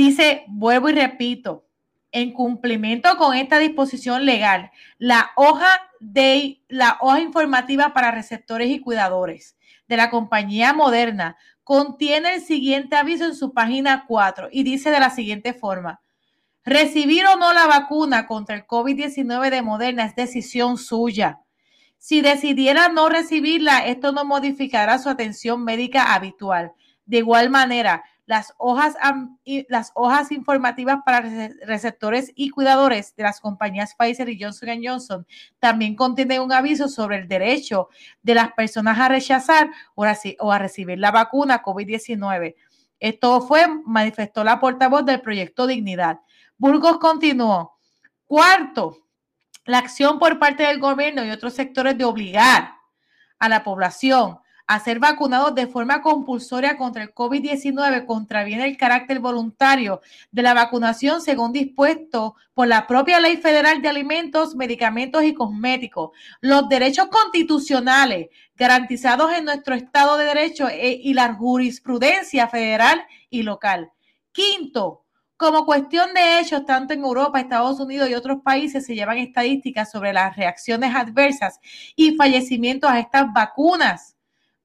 Dice, 0.00 0.44
vuelvo 0.48 0.88
y 0.88 0.94
repito, 0.94 1.66
en 2.10 2.32
cumplimiento 2.32 3.18
con 3.18 3.36
esta 3.36 3.58
disposición 3.58 4.24
legal, 4.24 4.70
la 4.96 5.30
hoja 5.36 5.68
de 6.00 6.62
la 6.68 6.96
hoja 7.02 7.20
informativa 7.20 7.92
para 7.92 8.10
receptores 8.10 8.70
y 8.70 8.80
cuidadores 8.80 9.58
de 9.88 9.98
la 9.98 10.08
compañía 10.08 10.72
Moderna 10.72 11.36
contiene 11.64 12.36
el 12.36 12.40
siguiente 12.40 12.96
aviso 12.96 13.26
en 13.26 13.34
su 13.34 13.52
página 13.52 14.06
4 14.08 14.48
y 14.50 14.62
dice 14.62 14.90
de 14.90 15.00
la 15.00 15.10
siguiente 15.10 15.52
forma: 15.52 16.00
recibir 16.64 17.26
o 17.26 17.36
no 17.36 17.52
la 17.52 17.66
vacuna 17.66 18.26
contra 18.26 18.56
el 18.56 18.66
COVID-19 18.66 19.50
de 19.50 19.60
Moderna 19.60 20.06
es 20.06 20.16
decisión 20.16 20.78
suya. 20.78 21.40
Si 21.98 22.22
decidiera 22.22 22.88
no 22.88 23.10
recibirla, 23.10 23.84
esto 23.84 24.12
no 24.12 24.24
modificará 24.24 24.98
su 24.98 25.10
atención 25.10 25.62
médica 25.62 26.14
habitual. 26.14 26.72
De 27.04 27.18
igual 27.18 27.50
manera, 27.50 28.02
las 28.30 28.54
hojas, 28.58 28.94
las 29.68 29.90
hojas 29.96 30.30
informativas 30.30 31.00
para 31.04 31.28
receptores 31.66 32.30
y 32.36 32.50
cuidadores 32.50 33.16
de 33.16 33.24
las 33.24 33.40
compañías 33.40 33.96
Pfizer 33.98 34.28
y 34.28 34.40
Johnson 34.40 34.78
Johnson 34.84 35.26
también 35.58 35.96
contienen 35.96 36.40
un 36.40 36.52
aviso 36.52 36.86
sobre 36.86 37.16
el 37.16 37.26
derecho 37.26 37.88
de 38.22 38.36
las 38.36 38.52
personas 38.52 39.00
a 39.00 39.08
rechazar 39.08 39.70
o 39.96 40.04
a, 40.04 40.58
recibir 40.60 41.00
la 41.00 41.10
vacuna 41.10 41.60
COVID-19. 41.60 42.54
Esto 43.00 43.40
fue, 43.40 43.66
manifestó 43.84 44.44
la 44.44 44.60
portavoz 44.60 45.04
del 45.04 45.20
proyecto 45.20 45.66
Dignidad. 45.66 46.20
Burgos 46.56 46.98
continuó. 46.98 47.80
Cuarto, 48.26 48.96
la 49.64 49.78
acción 49.78 50.20
por 50.20 50.38
parte 50.38 50.62
del 50.62 50.78
gobierno 50.78 51.24
y 51.24 51.32
otros 51.32 51.54
sectores 51.54 51.98
de 51.98 52.04
obligar 52.04 52.74
a 53.40 53.48
la 53.48 53.64
población 53.64 54.38
a 54.70 54.78
ser 54.78 55.00
vacunados 55.00 55.52
de 55.56 55.66
forma 55.66 56.00
compulsoria 56.00 56.76
contra 56.76 57.02
el 57.02 57.12
COVID-19 57.12 58.06
contraviene 58.06 58.66
el 58.66 58.76
carácter 58.76 59.18
voluntario 59.18 60.00
de 60.30 60.42
la 60.42 60.54
vacunación 60.54 61.20
según 61.20 61.52
dispuesto 61.52 62.36
por 62.54 62.68
la 62.68 62.86
propia 62.86 63.18
Ley 63.18 63.38
Federal 63.38 63.82
de 63.82 63.88
Alimentos, 63.88 64.54
Medicamentos 64.54 65.24
y 65.24 65.34
Cosméticos. 65.34 66.10
Los 66.40 66.68
derechos 66.68 67.08
constitucionales 67.08 68.28
garantizados 68.54 69.32
en 69.32 69.46
nuestro 69.46 69.74
Estado 69.74 70.16
de 70.16 70.26
Derecho 70.26 70.68
eh, 70.68 71.00
y 71.02 71.14
la 71.14 71.34
jurisprudencia 71.34 72.46
federal 72.46 73.02
y 73.28 73.42
local. 73.42 73.90
Quinto, 74.30 75.02
como 75.36 75.66
cuestión 75.66 76.14
de 76.14 76.38
hechos, 76.38 76.64
tanto 76.64 76.94
en 76.94 77.00
Europa, 77.00 77.40
Estados 77.40 77.80
Unidos 77.80 78.08
y 78.08 78.14
otros 78.14 78.40
países 78.44 78.86
se 78.86 78.94
llevan 78.94 79.18
estadísticas 79.18 79.90
sobre 79.90 80.12
las 80.12 80.36
reacciones 80.36 80.94
adversas 80.94 81.58
y 81.96 82.14
fallecimientos 82.14 82.88
a 82.88 83.00
estas 83.00 83.32
vacunas. 83.32 84.14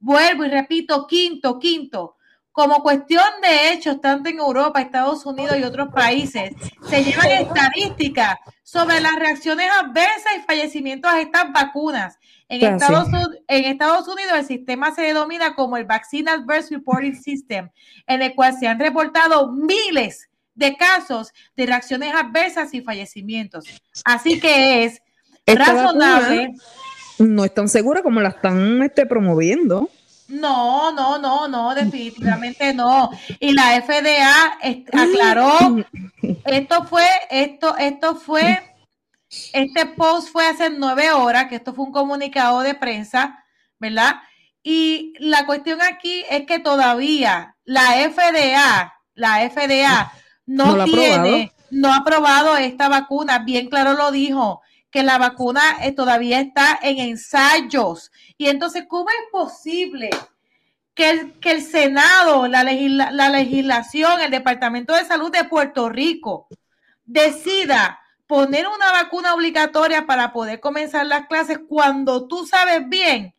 Vuelvo 0.06 0.46
y 0.46 0.50
repito, 0.50 1.08
quinto, 1.08 1.58
quinto. 1.58 2.16
Como 2.52 2.84
cuestión 2.84 3.26
de 3.42 3.74
hechos, 3.74 4.00
tanto 4.00 4.30
en 4.30 4.38
Europa, 4.38 4.80
Estados 4.80 5.26
Unidos 5.26 5.58
y 5.58 5.64
otros 5.64 5.88
países, 5.92 6.54
se 6.88 7.04
llevan 7.04 7.32
estadísticas 7.32 8.38
sobre 8.62 9.00
las 9.00 9.16
reacciones 9.16 9.68
adversas 9.82 10.32
y 10.38 10.42
fallecimientos 10.42 11.12
a 11.12 11.22
estas 11.22 11.52
vacunas. 11.52 12.20
En 12.48 12.76
Estados, 12.76 13.08
en 13.48 13.66
Estados, 13.66 14.08
Unidos 14.08 14.34
el 14.36 14.46
sistema 14.46 14.94
se 14.94 15.02
denomina 15.02 15.56
como 15.56 15.76
el 15.76 15.86
Vaccine 15.86 16.30
Adverse 16.30 16.76
Reporting 16.76 17.16
System, 17.16 17.72
en 18.06 18.22
el 18.22 18.36
cual 18.36 18.56
se 18.60 18.68
han 18.68 18.80
reportado 18.80 19.52
miles 19.54 20.30
de 20.54 20.78
casos 20.78 21.34
de 21.58 21.66
reacciones 21.66 22.14
adversas 22.14 22.76
y 22.76 22.82
fallecimientos. 22.82 23.66
Así 24.04 24.40
que 24.40 24.84
es 24.84 25.02
razonable 25.48 26.54
no 27.20 27.46
es 27.46 27.54
tan 27.54 27.70
segura 27.70 28.02
como 28.02 28.22
la 28.22 28.30
están 28.30 28.82
este, 28.84 29.06
promoviendo. 29.06 29.90
No, 30.28 30.92
no, 30.92 31.20
no, 31.20 31.48
no, 31.48 31.76
definitivamente 31.76 32.74
no. 32.74 33.12
Y 33.40 33.54
la 33.54 33.82
FDA 33.82 34.58
aclaró, 34.92 35.86
esto 36.46 36.84
fue, 36.86 37.08
esto, 37.30 37.78
esto 37.78 38.16
fue, 38.16 38.76
este 39.54 39.86
post 39.86 40.30
fue 40.30 40.48
hace 40.48 40.70
nueve 40.72 41.12
horas, 41.12 41.46
que 41.48 41.56
esto 41.56 41.74
fue 41.74 41.86
un 41.86 41.92
comunicado 41.92 42.62
de 42.62 42.74
prensa, 42.74 43.44
¿verdad? 43.80 44.16
Y 44.64 45.14
la 45.20 45.46
cuestión 45.46 45.82
aquí 45.82 46.24
es 46.30 46.48
que 46.48 46.58
todavía 46.58 47.56
la 47.64 47.92
FDA, 48.10 48.94
la 49.14 49.50
FDA 49.50 50.12
no, 50.48 50.76
no 50.76 50.86
tiene, 50.86 51.54
no 51.70 51.94
ha 51.94 51.98
aprobado 51.98 52.58
esta 52.58 52.90
vacuna, 52.90 53.40
bien 53.40 53.70
claro 53.70 53.94
lo 53.94 54.12
dijo 54.12 54.64
que 54.96 55.04
la 55.04 55.18
vacuna 55.18 55.62
eh, 55.82 55.92
todavía 55.92 56.40
está 56.40 56.80
en 56.82 57.00
ensayos. 57.00 58.14
Y 58.38 58.48
entonces, 58.48 58.86
¿cómo 58.88 59.10
es 59.10 59.32
posible 59.32 60.10
que 60.94 61.10
el, 61.10 61.40
que 61.40 61.52
el 61.52 61.62
Senado, 61.62 62.48
la, 62.48 62.64
la 62.64 63.30
legislación, 63.30 64.22
el 64.22 64.32
Departamento 64.32 64.94
de 64.94 65.06
Salud 65.06 65.32
de 65.32 65.44
Puerto 65.46 65.90
Rico 65.90 66.48
decida 67.04 68.00
poner 68.28 68.68
una 68.68 68.92
vacuna 68.92 69.34
obligatoria 69.34 70.06
para 70.06 70.34
poder 70.34 70.60
comenzar 70.60 71.06
las 71.06 71.28
clases 71.28 71.60
cuando 71.68 72.28
tú 72.28 72.46
sabes 72.46 72.88
bien 72.90 73.36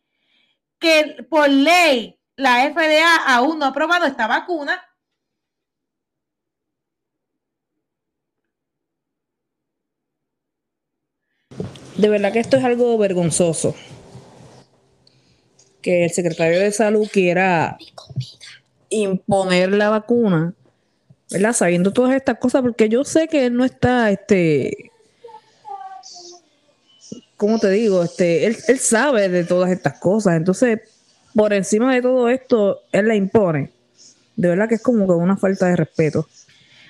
que 0.79 1.25
por 1.29 1.49
ley 1.49 2.19
la 2.35 2.69
FDA 2.71 3.15
aún 3.25 3.59
no 3.59 3.65
ha 3.65 3.69
aprobado 3.69 4.05
esta 4.05 4.27
vacuna? 4.27 4.83
de 11.97 12.09
verdad 12.09 12.31
que 12.31 12.39
esto 12.39 12.57
es 12.57 12.63
algo 12.63 12.97
vergonzoso. 12.97 13.75
Que 15.81 16.05
el 16.05 16.11
secretario 16.11 16.59
de 16.59 16.71
salud 16.71 17.07
quiera 17.11 17.77
imponer 18.89 19.71
la 19.73 19.89
vacuna, 19.89 20.53
¿verdad? 21.29 21.53
Sabiendo 21.53 21.91
todas 21.91 22.15
estas 22.15 22.37
cosas, 22.37 22.61
porque 22.61 22.89
yo 22.89 23.03
sé 23.03 23.27
que 23.27 23.45
él 23.45 23.55
no 23.55 23.65
está, 23.65 24.11
este, 24.11 24.91
¿cómo 27.35 27.59
te 27.59 27.69
digo? 27.69 28.03
Este, 28.03 28.45
él, 28.45 28.57
él 28.67 28.79
sabe 28.79 29.29
de 29.29 29.43
todas 29.43 29.71
estas 29.71 29.99
cosas, 29.99 30.35
entonces, 30.35 30.79
por 31.35 31.53
encima 31.53 31.93
de 31.93 32.01
todo 32.01 32.29
esto, 32.29 32.81
él 32.91 33.07
la 33.07 33.15
impone. 33.15 33.71
De 34.35 34.49
verdad 34.49 34.69
que 34.69 34.75
es 34.75 34.83
como 34.83 35.05
que 35.05 35.13
una 35.13 35.35
falta 35.35 35.67
de 35.67 35.75
respeto. 35.75 36.27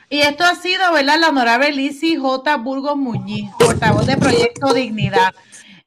Y 0.10 0.20
esto 0.20 0.46
ha 0.46 0.56
sido, 0.56 0.94
¿verdad? 0.94 1.20
La 1.20 1.30
honorable 1.30 1.72
Lizzie 1.72 2.18
J. 2.18 2.58
Burgos 2.58 2.96
Muñiz, 2.96 3.52
portavoz 3.60 4.06
de 4.06 4.16
Proyecto 4.16 4.74
Dignidad. 4.74 5.34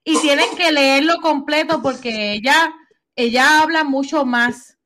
Y 0.04 0.18
tienen 0.18 0.46
que 0.56 0.72
leerlo 0.72 1.20
completo 1.22 1.80
porque 1.82 2.32
ella, 2.32 2.74
ella 3.20 3.60
habla 3.60 3.84
mucho 3.84 4.24
más 4.24 4.78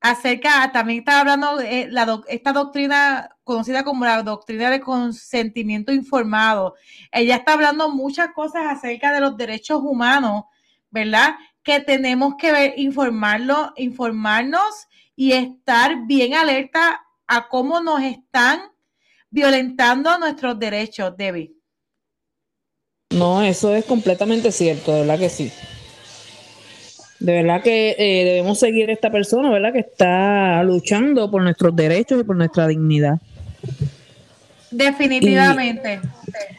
acerca, 0.00 0.70
también 0.72 1.00
está 1.00 1.20
hablando 1.20 1.56
de 1.56 1.88
la, 1.90 2.20
esta 2.28 2.52
doctrina 2.52 3.36
conocida 3.44 3.84
como 3.84 4.04
la 4.04 4.22
doctrina 4.22 4.70
de 4.70 4.80
consentimiento 4.80 5.92
informado. 5.92 6.74
Ella 7.12 7.36
está 7.36 7.54
hablando 7.54 7.88
muchas 7.88 8.32
cosas 8.34 8.62
acerca 8.68 9.12
de 9.12 9.20
los 9.20 9.36
derechos 9.36 9.80
humanos, 9.82 10.44
¿verdad? 10.90 11.36
Que 11.62 11.80
tenemos 11.80 12.34
que 12.36 12.52
ver, 12.52 12.74
informarlo, 12.76 13.72
informarnos 13.76 14.88
y 15.16 15.32
estar 15.32 16.06
bien 16.06 16.34
alerta 16.34 17.02
a 17.26 17.48
cómo 17.48 17.80
nos 17.80 18.02
están 18.02 18.60
violentando 19.30 20.18
nuestros 20.18 20.58
derechos, 20.58 21.16
Debbie. 21.16 21.54
No, 23.10 23.42
eso 23.42 23.74
es 23.74 23.84
completamente 23.84 24.52
cierto, 24.52 24.92
de 24.92 25.00
verdad 25.00 25.18
que 25.18 25.28
sí. 25.28 25.52
De 27.20 27.32
verdad 27.32 27.62
que 27.62 27.96
eh, 27.98 28.24
debemos 28.24 28.60
seguir 28.60 28.90
a 28.90 28.92
esta 28.92 29.10
persona, 29.10 29.50
¿verdad? 29.50 29.72
Que 29.72 29.80
está 29.80 30.62
luchando 30.62 31.30
por 31.30 31.42
nuestros 31.42 31.74
derechos 31.74 32.20
y 32.20 32.24
por 32.24 32.36
nuestra 32.36 32.68
dignidad. 32.68 33.18
Definitivamente. 34.70 36.00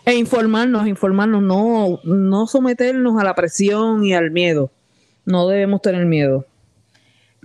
e 0.06 0.16
informarnos, 0.16 0.88
informarnos, 0.88 1.42
no, 1.42 2.00
no 2.04 2.48
someternos 2.48 3.20
a 3.22 3.24
la 3.24 3.36
presión 3.36 4.04
y 4.04 4.14
al 4.14 4.32
miedo. 4.32 4.72
No 5.26 5.48
debemos 5.48 5.82
tener 5.82 6.06
miedo. 6.06 6.46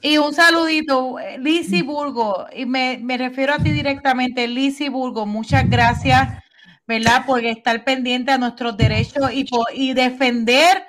Y 0.02 0.18
un 0.18 0.34
saludito, 0.34 1.16
Lizzy 1.38 1.82
Burgo, 1.82 2.46
y 2.54 2.66
me, 2.66 3.00
refiero 3.16 3.54
a 3.54 3.58
ti 3.58 3.70
directamente, 3.70 4.46
Lizzy 4.46 4.88
Burgo, 4.88 5.24
muchas 5.24 5.68
gracias, 5.70 6.42
¿verdad? 6.86 7.24
Por 7.24 7.44
estar 7.44 7.84
pendiente 7.84 8.32
a 8.32 8.38
nuestros 8.38 8.76
derechos 8.76 9.32
y, 9.32 9.46
y 9.74 9.94
defender 9.94 10.82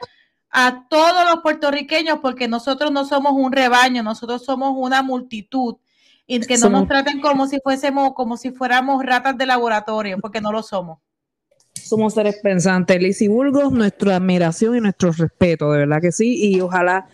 a 0.57 0.88
todos 0.89 1.25
los 1.29 1.43
puertorriqueños, 1.43 2.19
porque 2.21 2.47
nosotros 2.47 2.89
no 2.89 3.03
somos 3.03 3.33
un 3.33 3.51
rebaño, 3.51 4.01
nosotros 4.03 4.45
somos 4.45 4.74
una 4.77 5.03
multitud 5.03 5.75
y 6.25 6.39
que 6.39 6.57
no 6.57 6.69
nos 6.69 6.88
traten 6.88 7.19
como 7.19 7.45
si 7.45 7.59
fuésemos, 7.62 8.13
como 8.13 8.38
si 8.38 8.51
fuéramos 8.51 9.05
ratas 9.05 9.38
de 9.38 9.45
laboratorio, 9.45 10.17
porque 10.21 10.39
no 10.39 10.53
lo 10.53 10.63
somos. 10.63 11.00
Somos 11.74 12.13
seres 12.13 12.39
pensantes. 12.41 13.01
Lizzy 13.01 13.27
Burgos, 13.27 13.74
nuestra 13.74 14.15
admiración 14.15 14.77
y 14.77 14.79
nuestro 14.79 15.12
respeto, 15.12 15.74
de 15.74 15.79
verdad 15.79 16.01
que 16.01 16.13
sí, 16.13 16.53
y 16.53 16.62
ojalá 16.62 17.05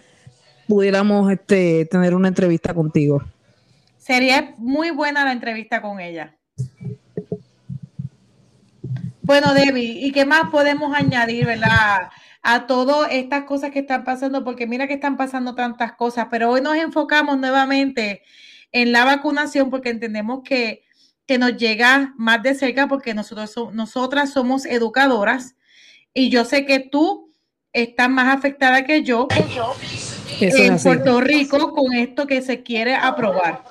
pudiéramos 0.67 1.31
este, 1.31 1.85
tener 1.85 2.13
una 2.13 2.27
entrevista 2.27 2.75
contigo. 2.75 3.23
Sería 3.97 4.53
muy 4.59 4.91
buena 4.91 5.25
la 5.25 5.31
entrevista 5.31 5.81
con 5.81 5.99
ella. 5.99 6.35
Bueno, 9.23 9.55
Debbie, 9.55 10.05
¿y 10.05 10.11
qué 10.11 10.25
más 10.25 10.51
podemos 10.51 10.95
añadir, 10.95 11.47
verdad? 11.47 12.09
A 12.41 12.65
todas 12.65 13.11
estas 13.11 13.43
cosas 13.43 13.71
que 13.71 13.79
están 13.79 14.03
pasando, 14.03 14.43
porque 14.43 14.65
mira 14.65 14.87
que 14.87 14.95
están 14.95 15.15
pasando 15.15 15.53
tantas 15.53 15.93
cosas, 15.93 16.27
pero 16.31 16.49
hoy 16.49 16.61
nos 16.61 16.75
enfocamos 16.75 17.37
nuevamente 17.37 18.23
en 18.71 18.91
la 18.91 19.05
vacunación 19.05 19.69
porque 19.69 19.89
entendemos 19.89 20.41
que, 20.43 20.83
que 21.27 21.37
nos 21.37 21.55
llega 21.57 22.13
más 22.17 22.41
de 22.41 22.55
cerca 22.55 22.87
porque 22.87 23.13
nosotros 23.13 23.55
nosotras 23.73 24.31
somos 24.33 24.65
educadoras 24.65 25.55
y 26.13 26.29
yo 26.29 26.45
sé 26.45 26.65
que 26.65 26.79
tú 26.79 27.31
estás 27.73 28.09
más 28.09 28.35
afectada 28.35 28.85
que 28.85 29.03
yo. 29.03 29.27
En 30.39 30.79
Puerto 30.79 31.21
Rico 31.21 31.71
con 31.71 31.93
esto 31.93 32.25
que 32.25 32.41
se 32.41 32.63
quiere 32.63 32.95
aprobar. 32.95 33.63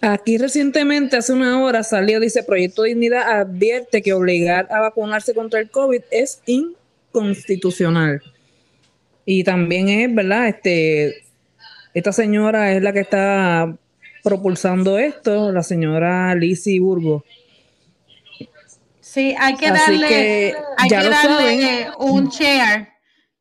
Aquí 0.00 0.38
recientemente, 0.38 1.18
hace 1.18 1.34
una 1.34 1.62
hora, 1.62 1.82
salió, 1.82 2.20
dice, 2.20 2.42
Proyecto 2.42 2.84
Dignidad 2.84 3.38
advierte 3.40 4.00
que 4.00 4.14
obligar 4.14 4.66
a 4.70 4.80
vacunarse 4.80 5.34
contra 5.34 5.60
el 5.60 5.70
COVID 5.70 6.00
es 6.10 6.40
inconstitucional. 7.12 8.22
Y 9.24 9.44
también 9.44 9.88
es, 9.88 10.14
¿verdad? 10.14 10.48
Este, 10.48 11.24
esta 11.94 12.12
señora 12.12 12.72
es 12.72 12.82
la 12.82 12.92
que 12.92 13.00
está 13.00 13.76
propulsando 14.22 14.98
esto, 14.98 15.52
la 15.52 15.62
señora 15.62 16.34
Lizzie 16.34 16.80
Burgo. 16.80 17.24
Sí, 19.00 19.34
hay 19.38 19.56
que 19.56 19.70
darle, 19.70 20.54
hay 20.76 20.88
que 20.88 21.08
darle 21.08 21.88
un 21.98 22.28
share 22.28 22.88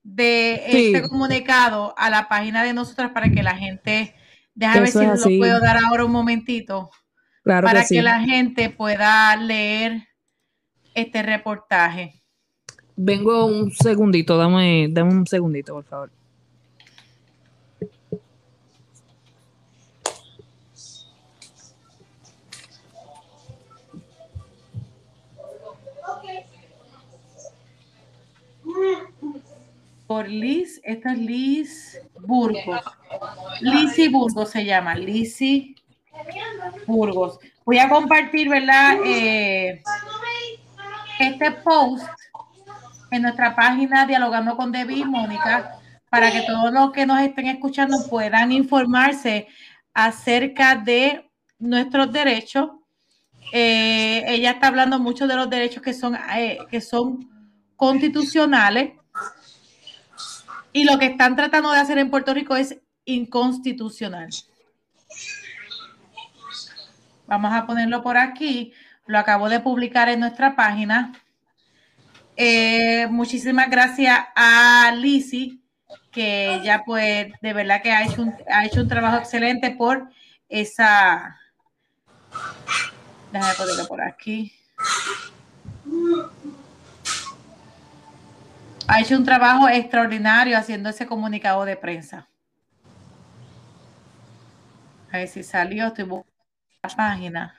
de 0.02 0.64
este 0.66 1.08
comunicado 1.08 1.94
a 1.98 2.10
la 2.10 2.28
página 2.28 2.64
de 2.64 2.74
nosotras 2.74 3.12
para 3.12 3.30
que 3.30 3.44
la 3.44 3.56
gente, 3.56 4.16
déjame 4.56 4.92
ver 4.92 5.18
si 5.18 5.38
lo 5.38 5.38
puedo 5.38 5.60
dar 5.60 5.78
ahora 5.78 6.06
un 6.06 6.12
momentito, 6.12 6.90
para 7.44 7.86
que, 7.86 8.02
la 8.02 8.22
gente 8.22 8.70
pueda 8.70 9.36
leer 9.36 10.08
este 10.96 11.22
reportaje. 11.22 12.19
Vengo 13.02 13.46
un 13.46 13.72
segundito, 13.72 14.36
dame, 14.36 14.90
dame 14.90 15.14
un 15.14 15.26
segundito, 15.26 15.74
por 15.74 15.86
favor. 15.86 16.12
por 30.06 30.28
Liz, 30.28 30.82
esta 30.84 31.14
es 31.14 31.20
Liz 31.20 32.02
Burgos. 32.20 32.82
Lizzy 33.62 34.10
Burgos 34.10 34.50
se 34.50 34.66
llama, 34.66 34.96
Lizzy 34.96 35.74
Burgos. 36.86 37.40
Voy 37.64 37.78
a 37.78 37.88
compartir, 37.88 38.50
¿verdad? 38.50 38.98
Eh, 39.06 39.82
este 41.20 41.52
post 41.64 42.10
en 43.12 43.22
nuestra 43.22 43.56
página 43.56 44.06
Dialogando 44.06 44.56
con 44.56 44.72
Debbie 44.72 45.00
y 45.00 45.06
Mónica 45.06 45.80
para 46.10 46.32
que 46.32 46.42
todos 46.42 46.72
los 46.74 46.92
que 46.92 47.06
nos 47.06 47.20
estén 47.22 47.48
escuchando 47.48 47.98
puedan 48.10 48.52
informarse 48.52 49.48
acerca 49.94 50.76
de 50.76 51.30
nuestros 51.60 52.12
derechos. 52.12 52.72
Eh, 53.52 54.24
ella 54.28 54.52
está 54.52 54.68
hablando 54.68 55.00
mucho 55.00 55.28
de 55.28 55.36
los 55.36 55.50
derechos 55.50 55.82
que 55.82 55.94
son, 55.94 56.16
eh, 56.36 56.60
que 56.70 56.82
son 56.82 57.30
constitucionales 57.76 58.94
y 60.74 60.84
lo 60.84 61.00
que 61.00 61.08
están 61.08 61.36
tratando 61.36 61.72
de 61.72 61.80
hacer 61.80 61.98
en 61.98 62.10
Puerto 62.10 62.34
Rico 62.34 62.56
es 62.56 62.78
inconstitucional. 63.06 64.30
Vamos 67.28 67.54
a 67.54 67.66
ponerlo 67.66 68.02
por 68.02 68.18
aquí. 68.18 68.74
Lo 69.06 69.18
acabo 69.18 69.50
de 69.50 69.60
publicar 69.60 70.10
en 70.10 70.20
nuestra 70.20 70.56
página. 70.56 71.14
Eh, 72.42 73.06
muchísimas 73.08 73.70
gracias 73.70 74.18
a 74.34 74.94
Lisi, 74.96 75.62
que 76.10 76.62
ya 76.64 76.84
pues 76.86 77.34
de 77.42 77.54
verdad 77.54 77.82
que 77.82 77.92
ha 77.92 78.06
hecho 78.06 78.22
un, 78.22 78.34
ha 78.50 78.66
hecho 78.66 78.80
un 78.80 78.88
trabajo 78.88 79.18
excelente 79.18 79.72
por 79.72 80.10
esa... 80.48 81.38
Déjame 83.34 83.54
ponerlo 83.56 83.88
por 83.88 84.02
aquí 84.02 84.54
ha 88.90 89.02
hecho 89.02 89.16
un 89.16 89.24
trabajo 89.24 89.70
extraordinario 89.70 90.58
haciendo 90.58 90.90
ese 90.90 91.06
comunicado 91.06 91.64
de 91.64 91.78
prensa. 91.78 92.28
A 95.12 95.18
ver 95.18 95.28
si 95.28 95.44
salió, 95.44 95.88
estoy 95.88 96.06
buscando 96.06 96.34
la 96.82 96.90
página. 96.90 97.56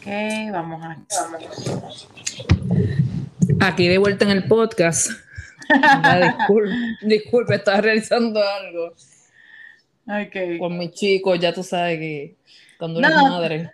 Ok, 0.00 0.06
vamos 0.50 0.82
a. 0.82 0.96
Aquí 3.60 3.86
de 3.86 3.98
vuelta 3.98 4.24
en 4.24 4.30
el 4.30 4.44
podcast. 4.44 5.10
disculpe, 5.68 6.74
disculpe, 7.02 7.54
estaba 7.56 7.82
realizando 7.82 8.40
algo. 8.42 8.94
Okay. 10.06 10.58
Con 10.58 10.78
mi 10.78 10.90
chico, 10.90 11.34
ya 11.34 11.52
tú 11.52 11.62
sabes 11.62 11.98
que 11.98 12.36
cuando 12.78 13.00
eres 13.00 13.14
madre. 13.14 13.70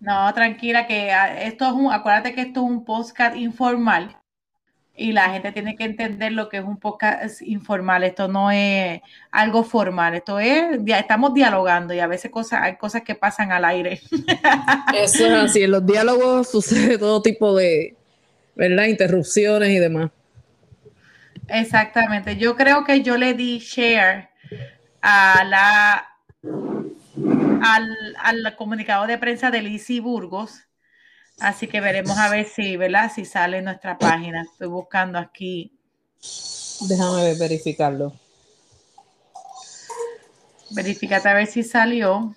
No, 0.00 0.32
tranquila, 0.34 0.86
que 0.86 1.10
esto 1.46 1.66
es 1.66 1.72
un, 1.72 1.90
acuérdate 1.90 2.34
que 2.34 2.42
esto 2.42 2.60
es 2.60 2.66
un 2.66 2.84
podcast 2.84 3.34
informal 3.34 4.19
y 5.00 5.12
la 5.12 5.30
gente 5.30 5.50
tiene 5.50 5.76
que 5.76 5.84
entender 5.84 6.32
lo 6.32 6.50
que 6.50 6.58
es 6.58 6.64
un 6.64 6.78
podcast 6.78 7.40
informal. 7.40 8.04
Esto 8.04 8.28
no 8.28 8.50
es 8.50 9.00
algo 9.30 9.64
formal, 9.64 10.14
esto 10.14 10.38
es, 10.38 10.78
ya 10.84 10.98
estamos 10.98 11.32
dialogando 11.32 11.94
y 11.94 12.00
a 12.00 12.06
veces 12.06 12.30
cosas, 12.30 12.60
hay 12.62 12.76
cosas 12.76 13.02
que 13.02 13.14
pasan 13.14 13.50
al 13.50 13.64
aire. 13.64 14.00
Eso 14.94 15.24
es 15.24 15.32
así, 15.32 15.62
en 15.62 15.70
los 15.70 15.86
diálogos 15.86 16.50
sucede 16.50 16.98
todo 16.98 17.22
tipo 17.22 17.56
de, 17.56 17.96
¿verdad? 18.54 18.84
Interrupciones 18.84 19.70
y 19.70 19.78
demás. 19.78 20.10
Exactamente, 21.48 22.36
yo 22.36 22.54
creo 22.54 22.84
que 22.84 23.00
yo 23.00 23.16
le 23.16 23.32
di 23.32 23.58
share 23.58 24.28
a 25.00 25.44
la 25.44 26.06
al, 27.62 27.96
al 28.18 28.56
comunicado 28.56 29.06
de 29.06 29.16
prensa 29.16 29.50
de 29.50 29.62
Lizzie 29.62 30.00
Burgos 30.00 30.66
Así 31.40 31.66
que 31.68 31.80
veremos 31.80 32.18
a 32.18 32.28
ver 32.28 32.46
si, 32.46 32.76
¿verdad? 32.76 33.10
Si 33.14 33.24
sale 33.24 33.62
nuestra 33.62 33.96
página. 33.98 34.42
Estoy 34.42 34.68
buscando 34.68 35.18
aquí. 35.18 35.72
Déjame 36.82 37.34
verificarlo. 37.34 38.12
Verificate 40.70 41.28
a 41.28 41.34
ver 41.34 41.46
si 41.46 41.62
salió. 41.62 42.34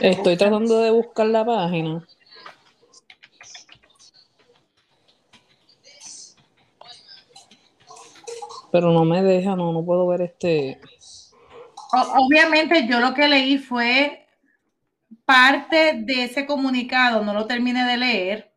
Estoy 0.00 0.36
tratando 0.36 0.80
de 0.80 0.90
buscar 0.90 1.26
la 1.26 1.44
página. 1.44 2.04
Pero 8.72 8.90
no 8.90 9.04
me 9.04 9.22
deja, 9.22 9.54
no, 9.54 9.70
no 9.72 9.84
puedo 9.84 10.06
ver 10.06 10.22
este. 10.22 10.80
Obviamente 11.92 12.88
yo 12.88 13.00
lo 13.00 13.12
que 13.12 13.28
leí 13.28 13.58
fue 13.58 14.26
parte 15.26 16.02
de 16.04 16.24
ese 16.24 16.46
comunicado, 16.46 17.22
no 17.22 17.34
lo 17.34 17.44
terminé 17.44 17.84
de 17.84 17.98
leer, 17.98 18.52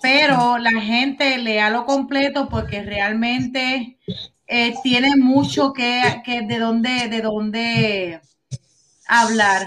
pero 0.00 0.56
la 0.56 0.80
gente 0.80 1.36
lea 1.36 1.68
lo 1.68 1.84
completo 1.84 2.48
porque 2.48 2.82
realmente 2.82 3.98
eh, 4.46 4.74
tiene 4.82 5.14
mucho 5.16 5.74
que, 5.74 6.22
que, 6.24 6.40
de 6.42 6.58
dónde, 6.58 7.08
de 7.08 7.20
dónde 7.20 8.20
hablar. 9.06 9.66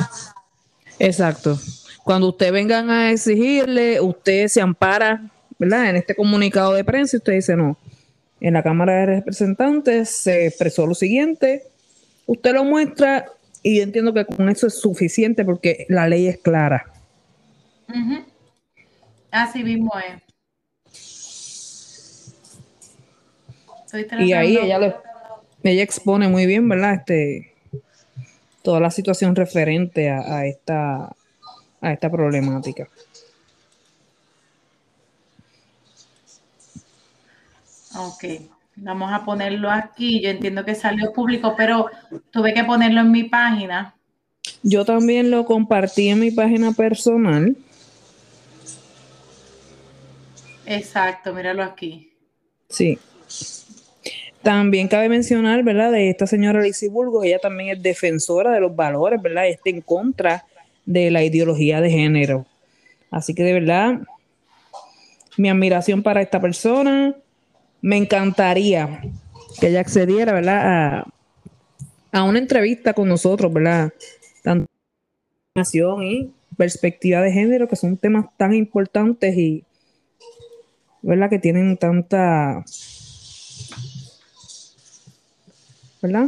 Exacto. 0.98 1.60
Cuando 2.04 2.30
usted 2.30 2.52
vengan 2.52 2.90
a 2.90 3.12
exigirle, 3.12 4.02
usted 4.02 4.48
se 4.48 4.60
ampara, 4.60 5.30
¿verdad? 5.60 5.92
En 5.92 5.98
este 5.98 6.16
comunicado 6.16 6.74
de 6.74 6.84
prensa, 6.84 7.18
usted 7.18 7.34
dice 7.34 7.56
no 7.56 7.78
en 8.42 8.54
la 8.56 8.64
Cámara 8.64 8.94
de 8.94 9.06
Representantes 9.06 10.10
se 10.10 10.48
expresó 10.48 10.88
lo 10.88 10.96
siguiente, 10.96 11.64
usted 12.26 12.54
lo 12.54 12.66
muestra 12.66 13.28
y 13.64 13.80
entiendo 13.80 14.14
que 14.14 14.26
con 14.26 14.50
eso 14.50 14.68
es 14.68 14.80
suficiente 14.80 15.46
porque 15.46 15.86
la 15.88 16.08
ley 16.08 16.28
es 16.28 16.40
clara. 16.40 16.92
Así 19.30 19.64
mismo 19.64 19.92
es. 20.00 20.22
y 24.20 24.34
ahí 24.34 24.58
ella, 24.58 25.02
ella 25.64 25.84
expone 25.84 26.28
muy 26.28 26.46
bien, 26.46 26.68
¿verdad? 26.68 26.96
Este, 26.96 27.54
toda 28.62 28.80
la 28.80 28.90
situación 28.90 29.36
referente 29.36 30.10
a, 30.10 30.46
esta, 30.46 31.16
a 31.82 31.94
esta 31.94 32.10
problemática. 32.10 32.88
Ok, 38.08 38.24
vamos 38.78 39.14
a 39.14 39.24
ponerlo 39.24 39.70
aquí. 39.70 40.22
Yo 40.22 40.30
entiendo 40.30 40.66
que 40.66 40.74
salió 40.74 41.14
público, 41.14 41.54
pero 41.56 41.88
tuve 42.32 42.54
que 42.54 42.64
ponerlo 42.64 43.02
en 43.02 43.12
mi 43.12 43.26
página. 43.26 43.94
Yo 44.64 44.86
también 44.86 45.30
lo 45.30 45.46
compartí 45.46 46.10
en 46.10 46.20
mi 46.20 46.32
página 46.32 46.72
personal. 46.72 47.56
Exacto, 50.66 51.34
míralo 51.34 51.64
aquí. 51.64 52.12
Sí. 52.70 52.98
También 54.42 54.88
cabe 54.88 55.10
mencionar, 55.10 55.62
¿verdad? 55.64 55.92
De 55.92 56.10
esta 56.10 56.26
señora 56.26 56.62
Lizy 56.62 56.88
Burgos, 56.88 57.26
ella 57.26 57.38
también 57.38 57.70
es 57.70 57.84
defensora 57.84 58.52
de 58.52 58.62
los 58.62 58.76
valores, 58.76 59.22
¿verdad? 59.22 59.48
Está 59.48 59.70
en 59.70 59.82
contra 59.82 60.46
de 60.86 61.12
la 61.12 61.24
ideología 61.24 61.80
de 61.82 61.92
género. 61.92 62.48
Así 63.12 63.36
que 63.36 63.44
de 63.44 63.54
verdad, 63.54 64.00
mi 65.38 65.50
admiración 65.50 66.02
para 66.02 66.22
esta 66.22 66.42
persona 66.42 67.16
me 67.82 67.98
encantaría 67.98 69.02
que 69.60 69.68
ella 69.68 69.82
accediera, 69.82 70.34
¿verdad? 70.34 71.06
A, 72.12 72.24
una 72.24 72.40
entrevista 72.40 72.94
con 72.94 73.08
nosotros, 73.08 73.52
¿verdad? 73.52 73.94
Tanto 74.44 74.68
y 76.02 76.32
perspectiva 76.58 77.22
de 77.22 77.32
género, 77.32 77.68
que 77.68 77.76
son 77.76 77.98
temas 77.98 78.26
tan 78.38 78.54
importantes 78.54 79.36
y, 79.38 79.64
¿verdad? 81.02 81.30
Que 81.30 81.40
tienen 81.40 81.78
tanta, 81.78 82.64
¿verdad? 86.02 86.28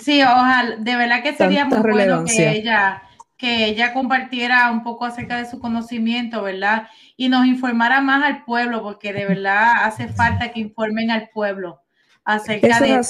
Sí, 0.00 0.22
ojalá, 0.22 0.76
de 0.76 0.96
verdad 0.96 1.22
que 1.22 1.34
sería 1.34 1.64
muy 1.64 1.80
bueno 1.80 2.24
que 2.24 2.50
ella 2.50 3.02
que 3.40 3.64
ella 3.64 3.94
compartiera 3.94 4.70
un 4.70 4.84
poco 4.84 5.06
acerca 5.06 5.38
de 5.38 5.50
su 5.50 5.58
conocimiento, 5.58 6.42
¿verdad? 6.42 6.88
Y 7.16 7.30
nos 7.30 7.46
informara 7.46 8.02
más 8.02 8.22
al 8.22 8.44
pueblo, 8.44 8.82
porque 8.82 9.14
de 9.14 9.24
verdad 9.24 9.84
hace 9.84 10.08
falta 10.08 10.52
que 10.52 10.60
informen 10.60 11.10
al 11.10 11.30
pueblo 11.30 11.80
acerca 12.22 12.78
de, 12.78 13.00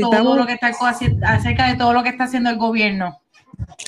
todo 0.00 0.36
lo 0.36 0.46
que 0.46 0.52
está 0.52 0.68
acerca 0.68 1.68
de 1.68 1.76
todo 1.76 1.92
lo 1.92 2.04
que 2.04 2.10
está 2.10 2.24
haciendo 2.24 2.48
el 2.48 2.58
gobierno. 2.58 3.20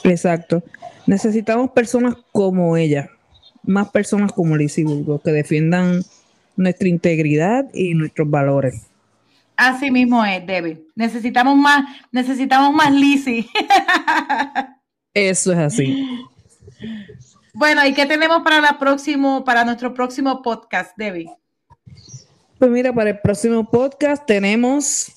Exacto. 0.03 0.65
Necesitamos 1.07 1.71
personas 1.71 2.17
como 2.33 2.77
ella, 2.77 3.09
más 3.63 3.89
personas 3.91 4.33
como 4.33 4.57
Lizzie 4.57 4.85
Burgos, 4.85 5.23
que 5.23 5.31
defiendan 5.31 6.03
nuestra 6.57 6.89
integridad 6.89 7.67
y 7.73 7.95
nuestros 7.95 8.29
valores. 8.29 8.89
Así 9.57 9.93
mismo 9.93 10.25
es, 10.25 10.45
Debbie. 10.45 10.83
Necesitamos 10.97 11.57
más, 11.57 11.85
necesitamos 12.11 12.75
más 12.75 12.93
Lizzie. 12.93 13.47
Eso 15.15 15.53
es 15.53 15.59
así. 15.59 16.07
Bueno, 17.55 17.85
¿y 17.85 17.93
qué 17.93 18.07
tenemos 18.07 18.43
para 18.43 18.61
la 18.61 18.79
próximo, 18.79 19.45
para 19.45 19.65
nuestro 19.65 19.93
próximo 19.93 20.43
podcast, 20.43 20.97
Debbie? 20.97 21.31
Pues 22.59 22.71
mira, 22.71 22.93
para 22.93 23.11
el 23.11 23.21
próximo 23.21 23.69
podcast 23.69 24.27
tenemos 24.27 25.13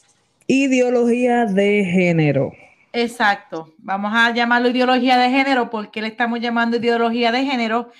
ideología 0.47 1.45
de 1.45 1.85
género. 1.85 2.51
Exacto. 2.93 3.73
Vamos 3.77 4.11
a 4.13 4.33
llamarlo 4.33 4.69
ideología 4.69 5.17
de 5.17 5.29
género 5.29 5.69
porque 5.69 6.01
le 6.01 6.07
estamos 6.07 6.39
llamando 6.39 6.77
ideología 6.77 7.31
de 7.31 7.45
género 7.45 7.91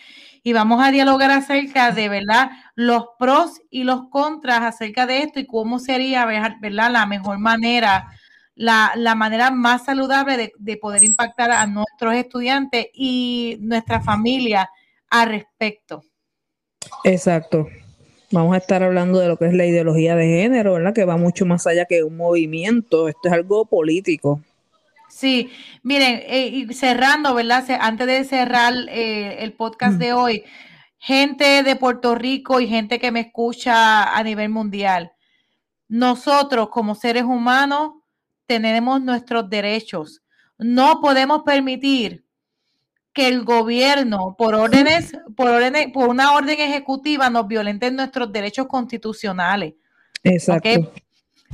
y 0.43 0.53
vamos 0.53 0.83
a 0.83 0.91
dialogar 0.91 1.31
acerca 1.31 1.91
de, 1.91 2.09
¿verdad? 2.09 2.51
Los 2.75 3.05
pros 3.19 3.61
y 3.69 3.83
los 3.83 4.09
contras 4.09 4.61
acerca 4.61 5.05
de 5.05 5.19
esto 5.19 5.39
y 5.39 5.45
cómo 5.45 5.79
sería, 5.79 6.25
¿verdad? 6.25 6.91
La 6.91 7.05
mejor 7.05 7.37
manera 7.37 8.11
la, 8.55 9.15
manera 9.15 9.51
más 9.51 9.85
saludable 9.85 10.53
de, 10.57 10.77
poder 10.77 11.03
impactar 11.03 11.51
a 11.51 11.65
nuestros 11.67 12.15
estudiantes 12.15 12.87
y 12.93 13.57
nuestra 13.61 14.01
familia 14.01 14.69
al 15.09 15.29
respecto. 15.29 16.03
Exacto. 17.03 17.67
Vamos 18.31 18.55
a 18.55 18.57
estar 18.57 18.81
hablando 18.81 19.19
de 19.19 19.27
lo 19.27 19.37
que 19.37 19.45
es 19.45 19.53
la 19.53 19.65
ideología 19.65 20.15
de 20.15 20.25
género, 20.25 20.73
¿verdad? 20.73 20.93
Que 20.93 21.05
va 21.05 21.17
mucho 21.17 21.45
más 21.45 21.67
allá 21.67 21.85
que 21.85 22.03
un 22.03 22.15
movimiento. 22.15 23.09
Esto 23.09 23.27
es 23.27 23.33
algo 23.33 23.65
político. 23.65 24.41
Sí, 25.09 25.51
miren, 25.83 26.23
eh, 26.25 26.47
y 26.47 26.73
cerrando, 26.73 27.33
¿verdad? 27.33 27.65
Antes 27.81 28.07
de 28.07 28.23
cerrar 28.23 28.73
eh, 28.87 29.43
el 29.43 29.51
podcast 29.51 29.97
de 29.97 30.13
hoy, 30.13 30.43
gente 30.97 31.63
de 31.63 31.75
Puerto 31.75 32.15
Rico 32.15 32.61
y 32.61 32.67
gente 32.67 32.97
que 32.97 33.11
me 33.11 33.19
escucha 33.19 34.15
a 34.15 34.23
nivel 34.23 34.49
mundial, 34.49 35.11
nosotros 35.89 36.69
como 36.69 36.95
seres 36.95 37.23
humanos 37.23 38.00
tenemos 38.59 39.01
nuestros 39.01 39.49
derechos. 39.49 40.21
No 40.57 40.99
podemos 40.99 41.43
permitir 41.43 42.25
que 43.13 43.27
el 43.27 43.43
gobierno, 43.43 44.35
por 44.37 44.55
órdenes, 44.55 45.13
por 45.35 45.49
órdenes, 45.49 45.91
por 45.93 46.09
una 46.09 46.33
orden 46.33 46.59
ejecutiva, 46.59 47.29
nos 47.29 47.47
violenten 47.47 47.95
nuestros 47.95 48.31
derechos 48.31 48.67
constitucionales. 48.67 49.73
Exacto. 50.23 50.91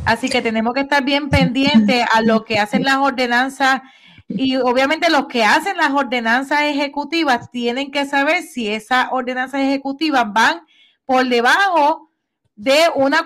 Así 0.06 0.30
que 0.30 0.42
tenemos 0.42 0.74
que 0.74 0.82
estar 0.82 1.04
bien 1.04 1.30
pendientes 1.30 2.06
a 2.14 2.22
lo 2.22 2.44
que 2.44 2.60
hacen 2.60 2.84
las 2.84 2.98
ordenanzas 2.98 3.82
y 4.28 4.58
obviamente 4.58 5.10
los 5.10 5.28
que 5.28 5.44
hacen 5.44 5.78
las 5.78 5.92
ordenanzas 5.92 6.62
ejecutivas 6.64 7.50
tienen 7.50 7.92
que 7.92 8.06
saber 8.06 8.44
si 8.44 8.68
esas 8.68 9.08
ordenanzas 9.12 9.62
ejecutivas 9.62 10.26
van 10.34 10.62
por 11.06 11.28
debajo 11.28 12.12
de 12.56 12.78
una, 12.96 13.26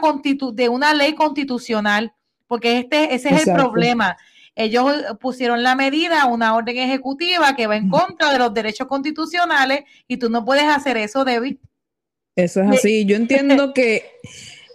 de 0.54 0.70
una 0.70 0.94
ley 0.94 1.16
constitucional 1.16 2.14
porque 2.52 2.80
este, 2.80 3.16
ese 3.16 3.30
es 3.30 3.48
el 3.48 3.54
problema. 3.54 4.18
Ellos 4.58 4.86
pusieron 5.22 5.64
la 5.64 5.74
medida, 5.74 6.26
una 6.26 6.54
orden 6.54 6.78
ejecutiva 6.80 7.56
que 7.56 7.66
va 7.66 7.78
en 7.78 7.88
contra 7.88 8.34
de 8.34 8.40
los 8.40 8.54
derechos 8.54 8.90
constitucionales 8.90 9.86
y 10.06 10.18
tú 10.18 10.30
no 10.30 10.44
puedes 10.44 10.66
hacer 10.66 10.98
eso, 10.98 11.24
David. 11.24 11.60
Eso 12.36 12.62
es 12.62 12.70
así. 12.72 13.06
Yo 13.06 13.16
entiendo 13.16 13.74
que, 13.74 14.04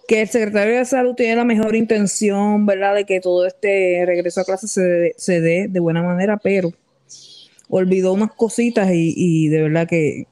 que 0.09 0.23
el 0.23 0.29
secretario 0.29 0.79
de 0.79 0.87
salud 0.87 1.15
tiene 1.17 1.37
la 1.37 1.45
mejor 1.45 1.77
intención, 1.77 2.65
¿verdad?, 2.65 2.95
de 2.95 3.05
que 3.05 3.21
todo 3.21 3.45
este 3.45 4.05
regreso 4.07 4.41
a 4.41 4.45
clase 4.45 4.69
se, 4.69 5.13
se 5.19 5.43
dé 5.43 5.69
de 5.69 5.81
buena 5.81 6.03
manera, 6.03 6.39
pero 6.39 6.73
olvidó 7.69 8.15
unas 8.15 8.33
cositas 8.33 8.91
y, 8.91 9.13
y, 9.15 9.49
de 9.49 9.61
verdad 9.61 9.87
que 9.87 10.29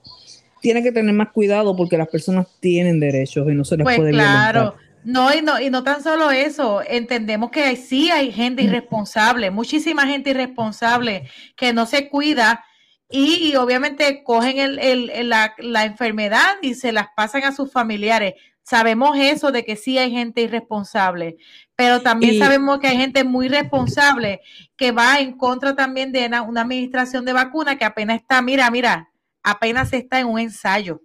tiene 0.62 0.82
que 0.82 0.92
tener 0.92 1.14
más 1.14 1.28
cuidado 1.28 1.76
porque 1.76 1.98
las 1.98 2.08
personas 2.08 2.46
tienen 2.60 3.00
derechos 3.00 3.46
y 3.50 3.54
no 3.54 3.66
se 3.66 3.76
les 3.76 3.84
pues 3.84 3.98
puede 3.98 4.12
claro. 4.12 4.76
No 5.04 5.34
y, 5.34 5.42
no, 5.42 5.60
y 5.60 5.68
no 5.68 5.84
tan 5.84 6.02
solo 6.02 6.30
eso, 6.30 6.82
entendemos 6.86 7.50
que 7.50 7.76
sí 7.76 8.10
hay 8.10 8.32
gente 8.32 8.62
irresponsable, 8.62 9.50
muchísima 9.50 10.06
gente 10.06 10.30
irresponsable 10.30 11.28
que 11.56 11.74
no 11.74 11.84
se 11.84 12.08
cuida 12.08 12.64
y, 13.10 13.54
obviamente 13.56 14.24
cogen 14.24 14.58
el, 14.58 15.28
la, 15.28 15.54
la, 15.58 15.84
enfermedad 15.84 16.56
y 16.62 16.74
se 16.74 16.90
las 16.90 17.08
pasan 17.14 17.44
a 17.44 17.52
sus 17.52 17.70
familiares. 17.70 18.34
Sabemos 18.62 19.16
eso 19.18 19.52
de 19.52 19.64
que 19.64 19.76
sí 19.76 19.98
hay 19.98 20.10
gente 20.10 20.40
irresponsable, 20.40 21.36
pero 21.76 22.00
también 22.00 22.38
sabemos 22.38 22.78
que 22.78 22.88
hay 22.88 22.96
gente 22.96 23.22
muy 23.22 23.48
responsable 23.48 24.40
que 24.74 24.90
va 24.90 25.20
en 25.20 25.36
contra 25.36 25.76
también 25.76 26.12
de 26.12 26.26
una, 26.26 26.40
una 26.40 26.62
administración 26.62 27.26
de 27.26 27.34
vacuna 27.34 27.76
que 27.76 27.84
apenas 27.84 28.20
está, 28.20 28.40
mira, 28.40 28.70
mira, 28.70 29.10
apenas 29.42 29.92
está 29.92 30.18
en 30.18 30.28
un 30.28 30.40
ensayo. 30.40 31.02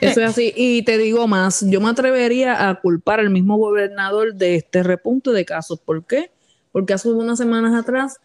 Eso 0.00 0.20
es 0.20 0.30
así. 0.30 0.52
Y 0.56 0.82
te 0.82 0.98
digo 0.98 1.26
más, 1.26 1.64
yo 1.66 1.80
me 1.80 1.88
atrevería 1.88 2.68
a 2.68 2.80
culpar 2.80 3.20
al 3.20 3.30
mismo 3.30 3.56
gobernador 3.56 4.34
de 4.34 4.56
este 4.56 4.82
repunte 4.82 5.30
de 5.30 5.44
casos. 5.44 5.80
¿Por 5.80 6.04
qué? 6.04 6.30
Porque 6.72 6.92
hace 6.92 7.08
unas 7.08 7.38
semanas 7.38 7.74
atrás 7.74 8.18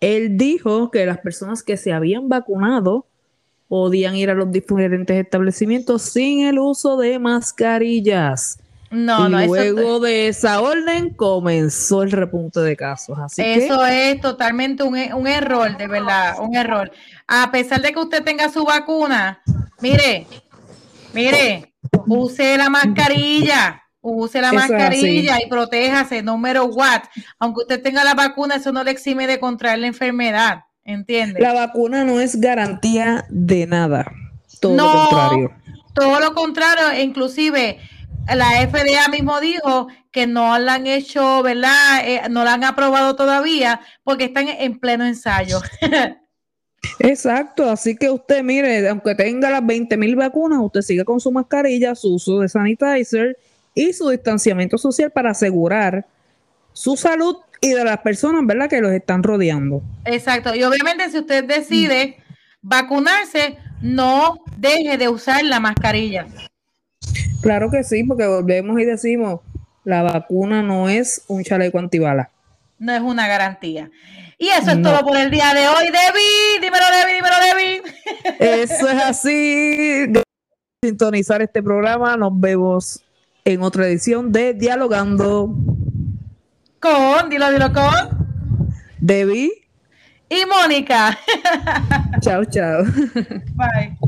Él 0.00 0.36
dijo 0.36 0.90
que 0.90 1.04
las 1.06 1.18
personas 1.18 1.62
que 1.62 1.76
se 1.76 1.92
habían 1.92 2.28
vacunado 2.28 3.06
podían 3.68 4.16
ir 4.16 4.30
a 4.30 4.34
los 4.34 4.50
diferentes 4.50 5.16
establecimientos 5.16 6.02
sin 6.02 6.46
el 6.46 6.58
uso 6.58 6.96
de 6.96 7.18
mascarillas. 7.18 8.58
No, 8.90 9.28
y 9.28 9.30
no, 9.30 9.46
luego 9.46 10.00
de 10.00 10.26
esa 10.26 10.60
orden 10.60 11.14
comenzó 11.14 12.02
el 12.02 12.10
repunte 12.10 12.58
de 12.58 12.76
casos. 12.76 13.16
Así 13.20 13.40
eso 13.40 13.86
es 13.86 14.20
totalmente 14.20 14.82
un, 14.82 14.96
un, 15.14 15.26
error, 15.28 15.76
de 15.76 15.86
verdad, 15.86 16.34
un 16.40 16.56
error. 16.56 16.90
A 17.28 17.52
pesar 17.52 17.80
de 17.80 17.92
que 17.92 18.00
usted 18.00 18.24
tenga 18.24 18.48
su 18.48 18.64
vacuna, 18.64 19.40
mire, 19.80 20.26
mire, 21.12 21.74
use 22.06 22.56
la 22.56 22.70
mascarilla, 22.70 23.82
use 24.00 24.40
la 24.40 24.52
mascarilla 24.52 25.38
y 25.44 25.48
protéjase, 25.48 26.22
número 26.22 26.66
what. 26.66 27.02
Aunque 27.38 27.62
usted 27.62 27.82
tenga 27.82 28.04
la 28.04 28.14
vacuna, 28.14 28.56
eso 28.56 28.72
no 28.72 28.84
le 28.84 28.90
exime 28.90 29.26
de 29.26 29.40
contraer 29.40 29.78
la 29.78 29.86
enfermedad, 29.86 30.64
¿entiende? 30.84 31.40
La 31.40 31.52
vacuna 31.52 32.04
no 32.04 32.20
es 32.20 32.40
garantía 32.40 33.24
de 33.28 33.66
nada, 33.66 34.10
todo 34.60 34.76
lo 34.76 34.92
contrario. 34.92 35.52
Todo 35.92 36.20
lo 36.20 36.34
contrario, 36.34 37.02
inclusive 37.02 37.78
la 38.34 38.50
FDA 38.68 39.08
mismo 39.08 39.40
dijo 39.40 39.88
que 40.10 40.26
no 40.26 40.58
la 40.58 40.74
han 40.74 40.86
hecho, 40.86 41.42
¿verdad? 41.42 42.00
Eh, 42.04 42.22
no 42.30 42.44
la 42.44 42.54
han 42.54 42.64
aprobado 42.64 43.16
todavía 43.16 43.80
porque 44.04 44.24
están 44.24 44.48
en 44.48 44.78
pleno 44.78 45.04
ensayo. 45.04 45.60
Exacto, 46.98 47.68
así 47.68 47.96
que 47.96 48.10
usted 48.10 48.42
mire, 48.42 48.88
aunque 48.88 49.14
tenga 49.14 49.50
las 49.50 49.64
20 49.64 49.96
mil 49.96 50.16
vacunas, 50.16 50.60
usted 50.60 50.80
siga 50.82 51.04
con 51.04 51.20
su 51.20 51.30
mascarilla, 51.30 51.94
su 51.94 52.14
uso 52.14 52.40
de 52.40 52.48
sanitizer 52.48 53.36
y 53.74 53.92
su 53.92 54.08
distanciamiento 54.08 54.78
social 54.78 55.10
para 55.10 55.30
asegurar 55.30 56.06
su 56.72 56.96
salud 56.96 57.36
y 57.60 57.70
de 57.70 57.84
las 57.84 57.98
personas, 57.98 58.46
¿verdad?, 58.46 58.68
que 58.68 58.80
los 58.80 58.92
están 58.92 59.22
rodeando. 59.22 59.82
Exacto, 60.04 60.54
y 60.54 60.62
obviamente 60.62 61.10
si 61.10 61.18
usted 61.18 61.44
decide 61.44 62.16
vacunarse, 62.62 63.58
no 63.82 64.38
deje 64.56 64.96
de 64.96 65.08
usar 65.08 65.44
la 65.44 65.60
mascarilla. 65.60 66.26
Claro 67.42 67.70
que 67.70 67.84
sí, 67.84 68.04
porque 68.04 68.26
volvemos 68.26 68.78
y 68.80 68.84
decimos, 68.84 69.40
la 69.84 70.02
vacuna 70.02 70.62
no 70.62 70.88
es 70.88 71.24
un 71.28 71.42
chaleco 71.42 71.78
antibala. 71.78 72.30
No 72.78 72.94
es 72.94 73.00
una 73.00 73.28
garantía. 73.28 73.90
Y 74.40 74.48
eso 74.48 74.70
es 74.70 74.80
todo 74.80 75.00
por 75.00 75.18
el 75.18 75.30
día 75.30 75.52
de 75.52 75.68
hoy, 75.68 75.84
Debbie. 75.84 76.60
Dímelo, 76.62 76.86
Debbie, 76.90 77.14
dímelo, 77.14 77.36
Debbie. 77.44 77.82
Eso 78.38 78.88
es 78.88 79.02
así. 79.02 80.10
Sintonizar 80.82 81.42
este 81.42 81.62
programa. 81.62 82.16
Nos 82.16 82.40
vemos 82.40 83.04
en 83.44 83.60
otra 83.60 83.86
edición 83.86 84.32
de 84.32 84.54
Dialogando. 84.54 85.54
Con, 86.80 87.28
dilo, 87.28 87.52
dilo 87.52 87.70
con. 87.70 88.48
Debbie. 88.98 89.50
Y 90.30 90.46
Mónica. 90.46 91.18
Chao, 92.22 92.42
chao. 92.46 92.84
Bye. 93.56 93.98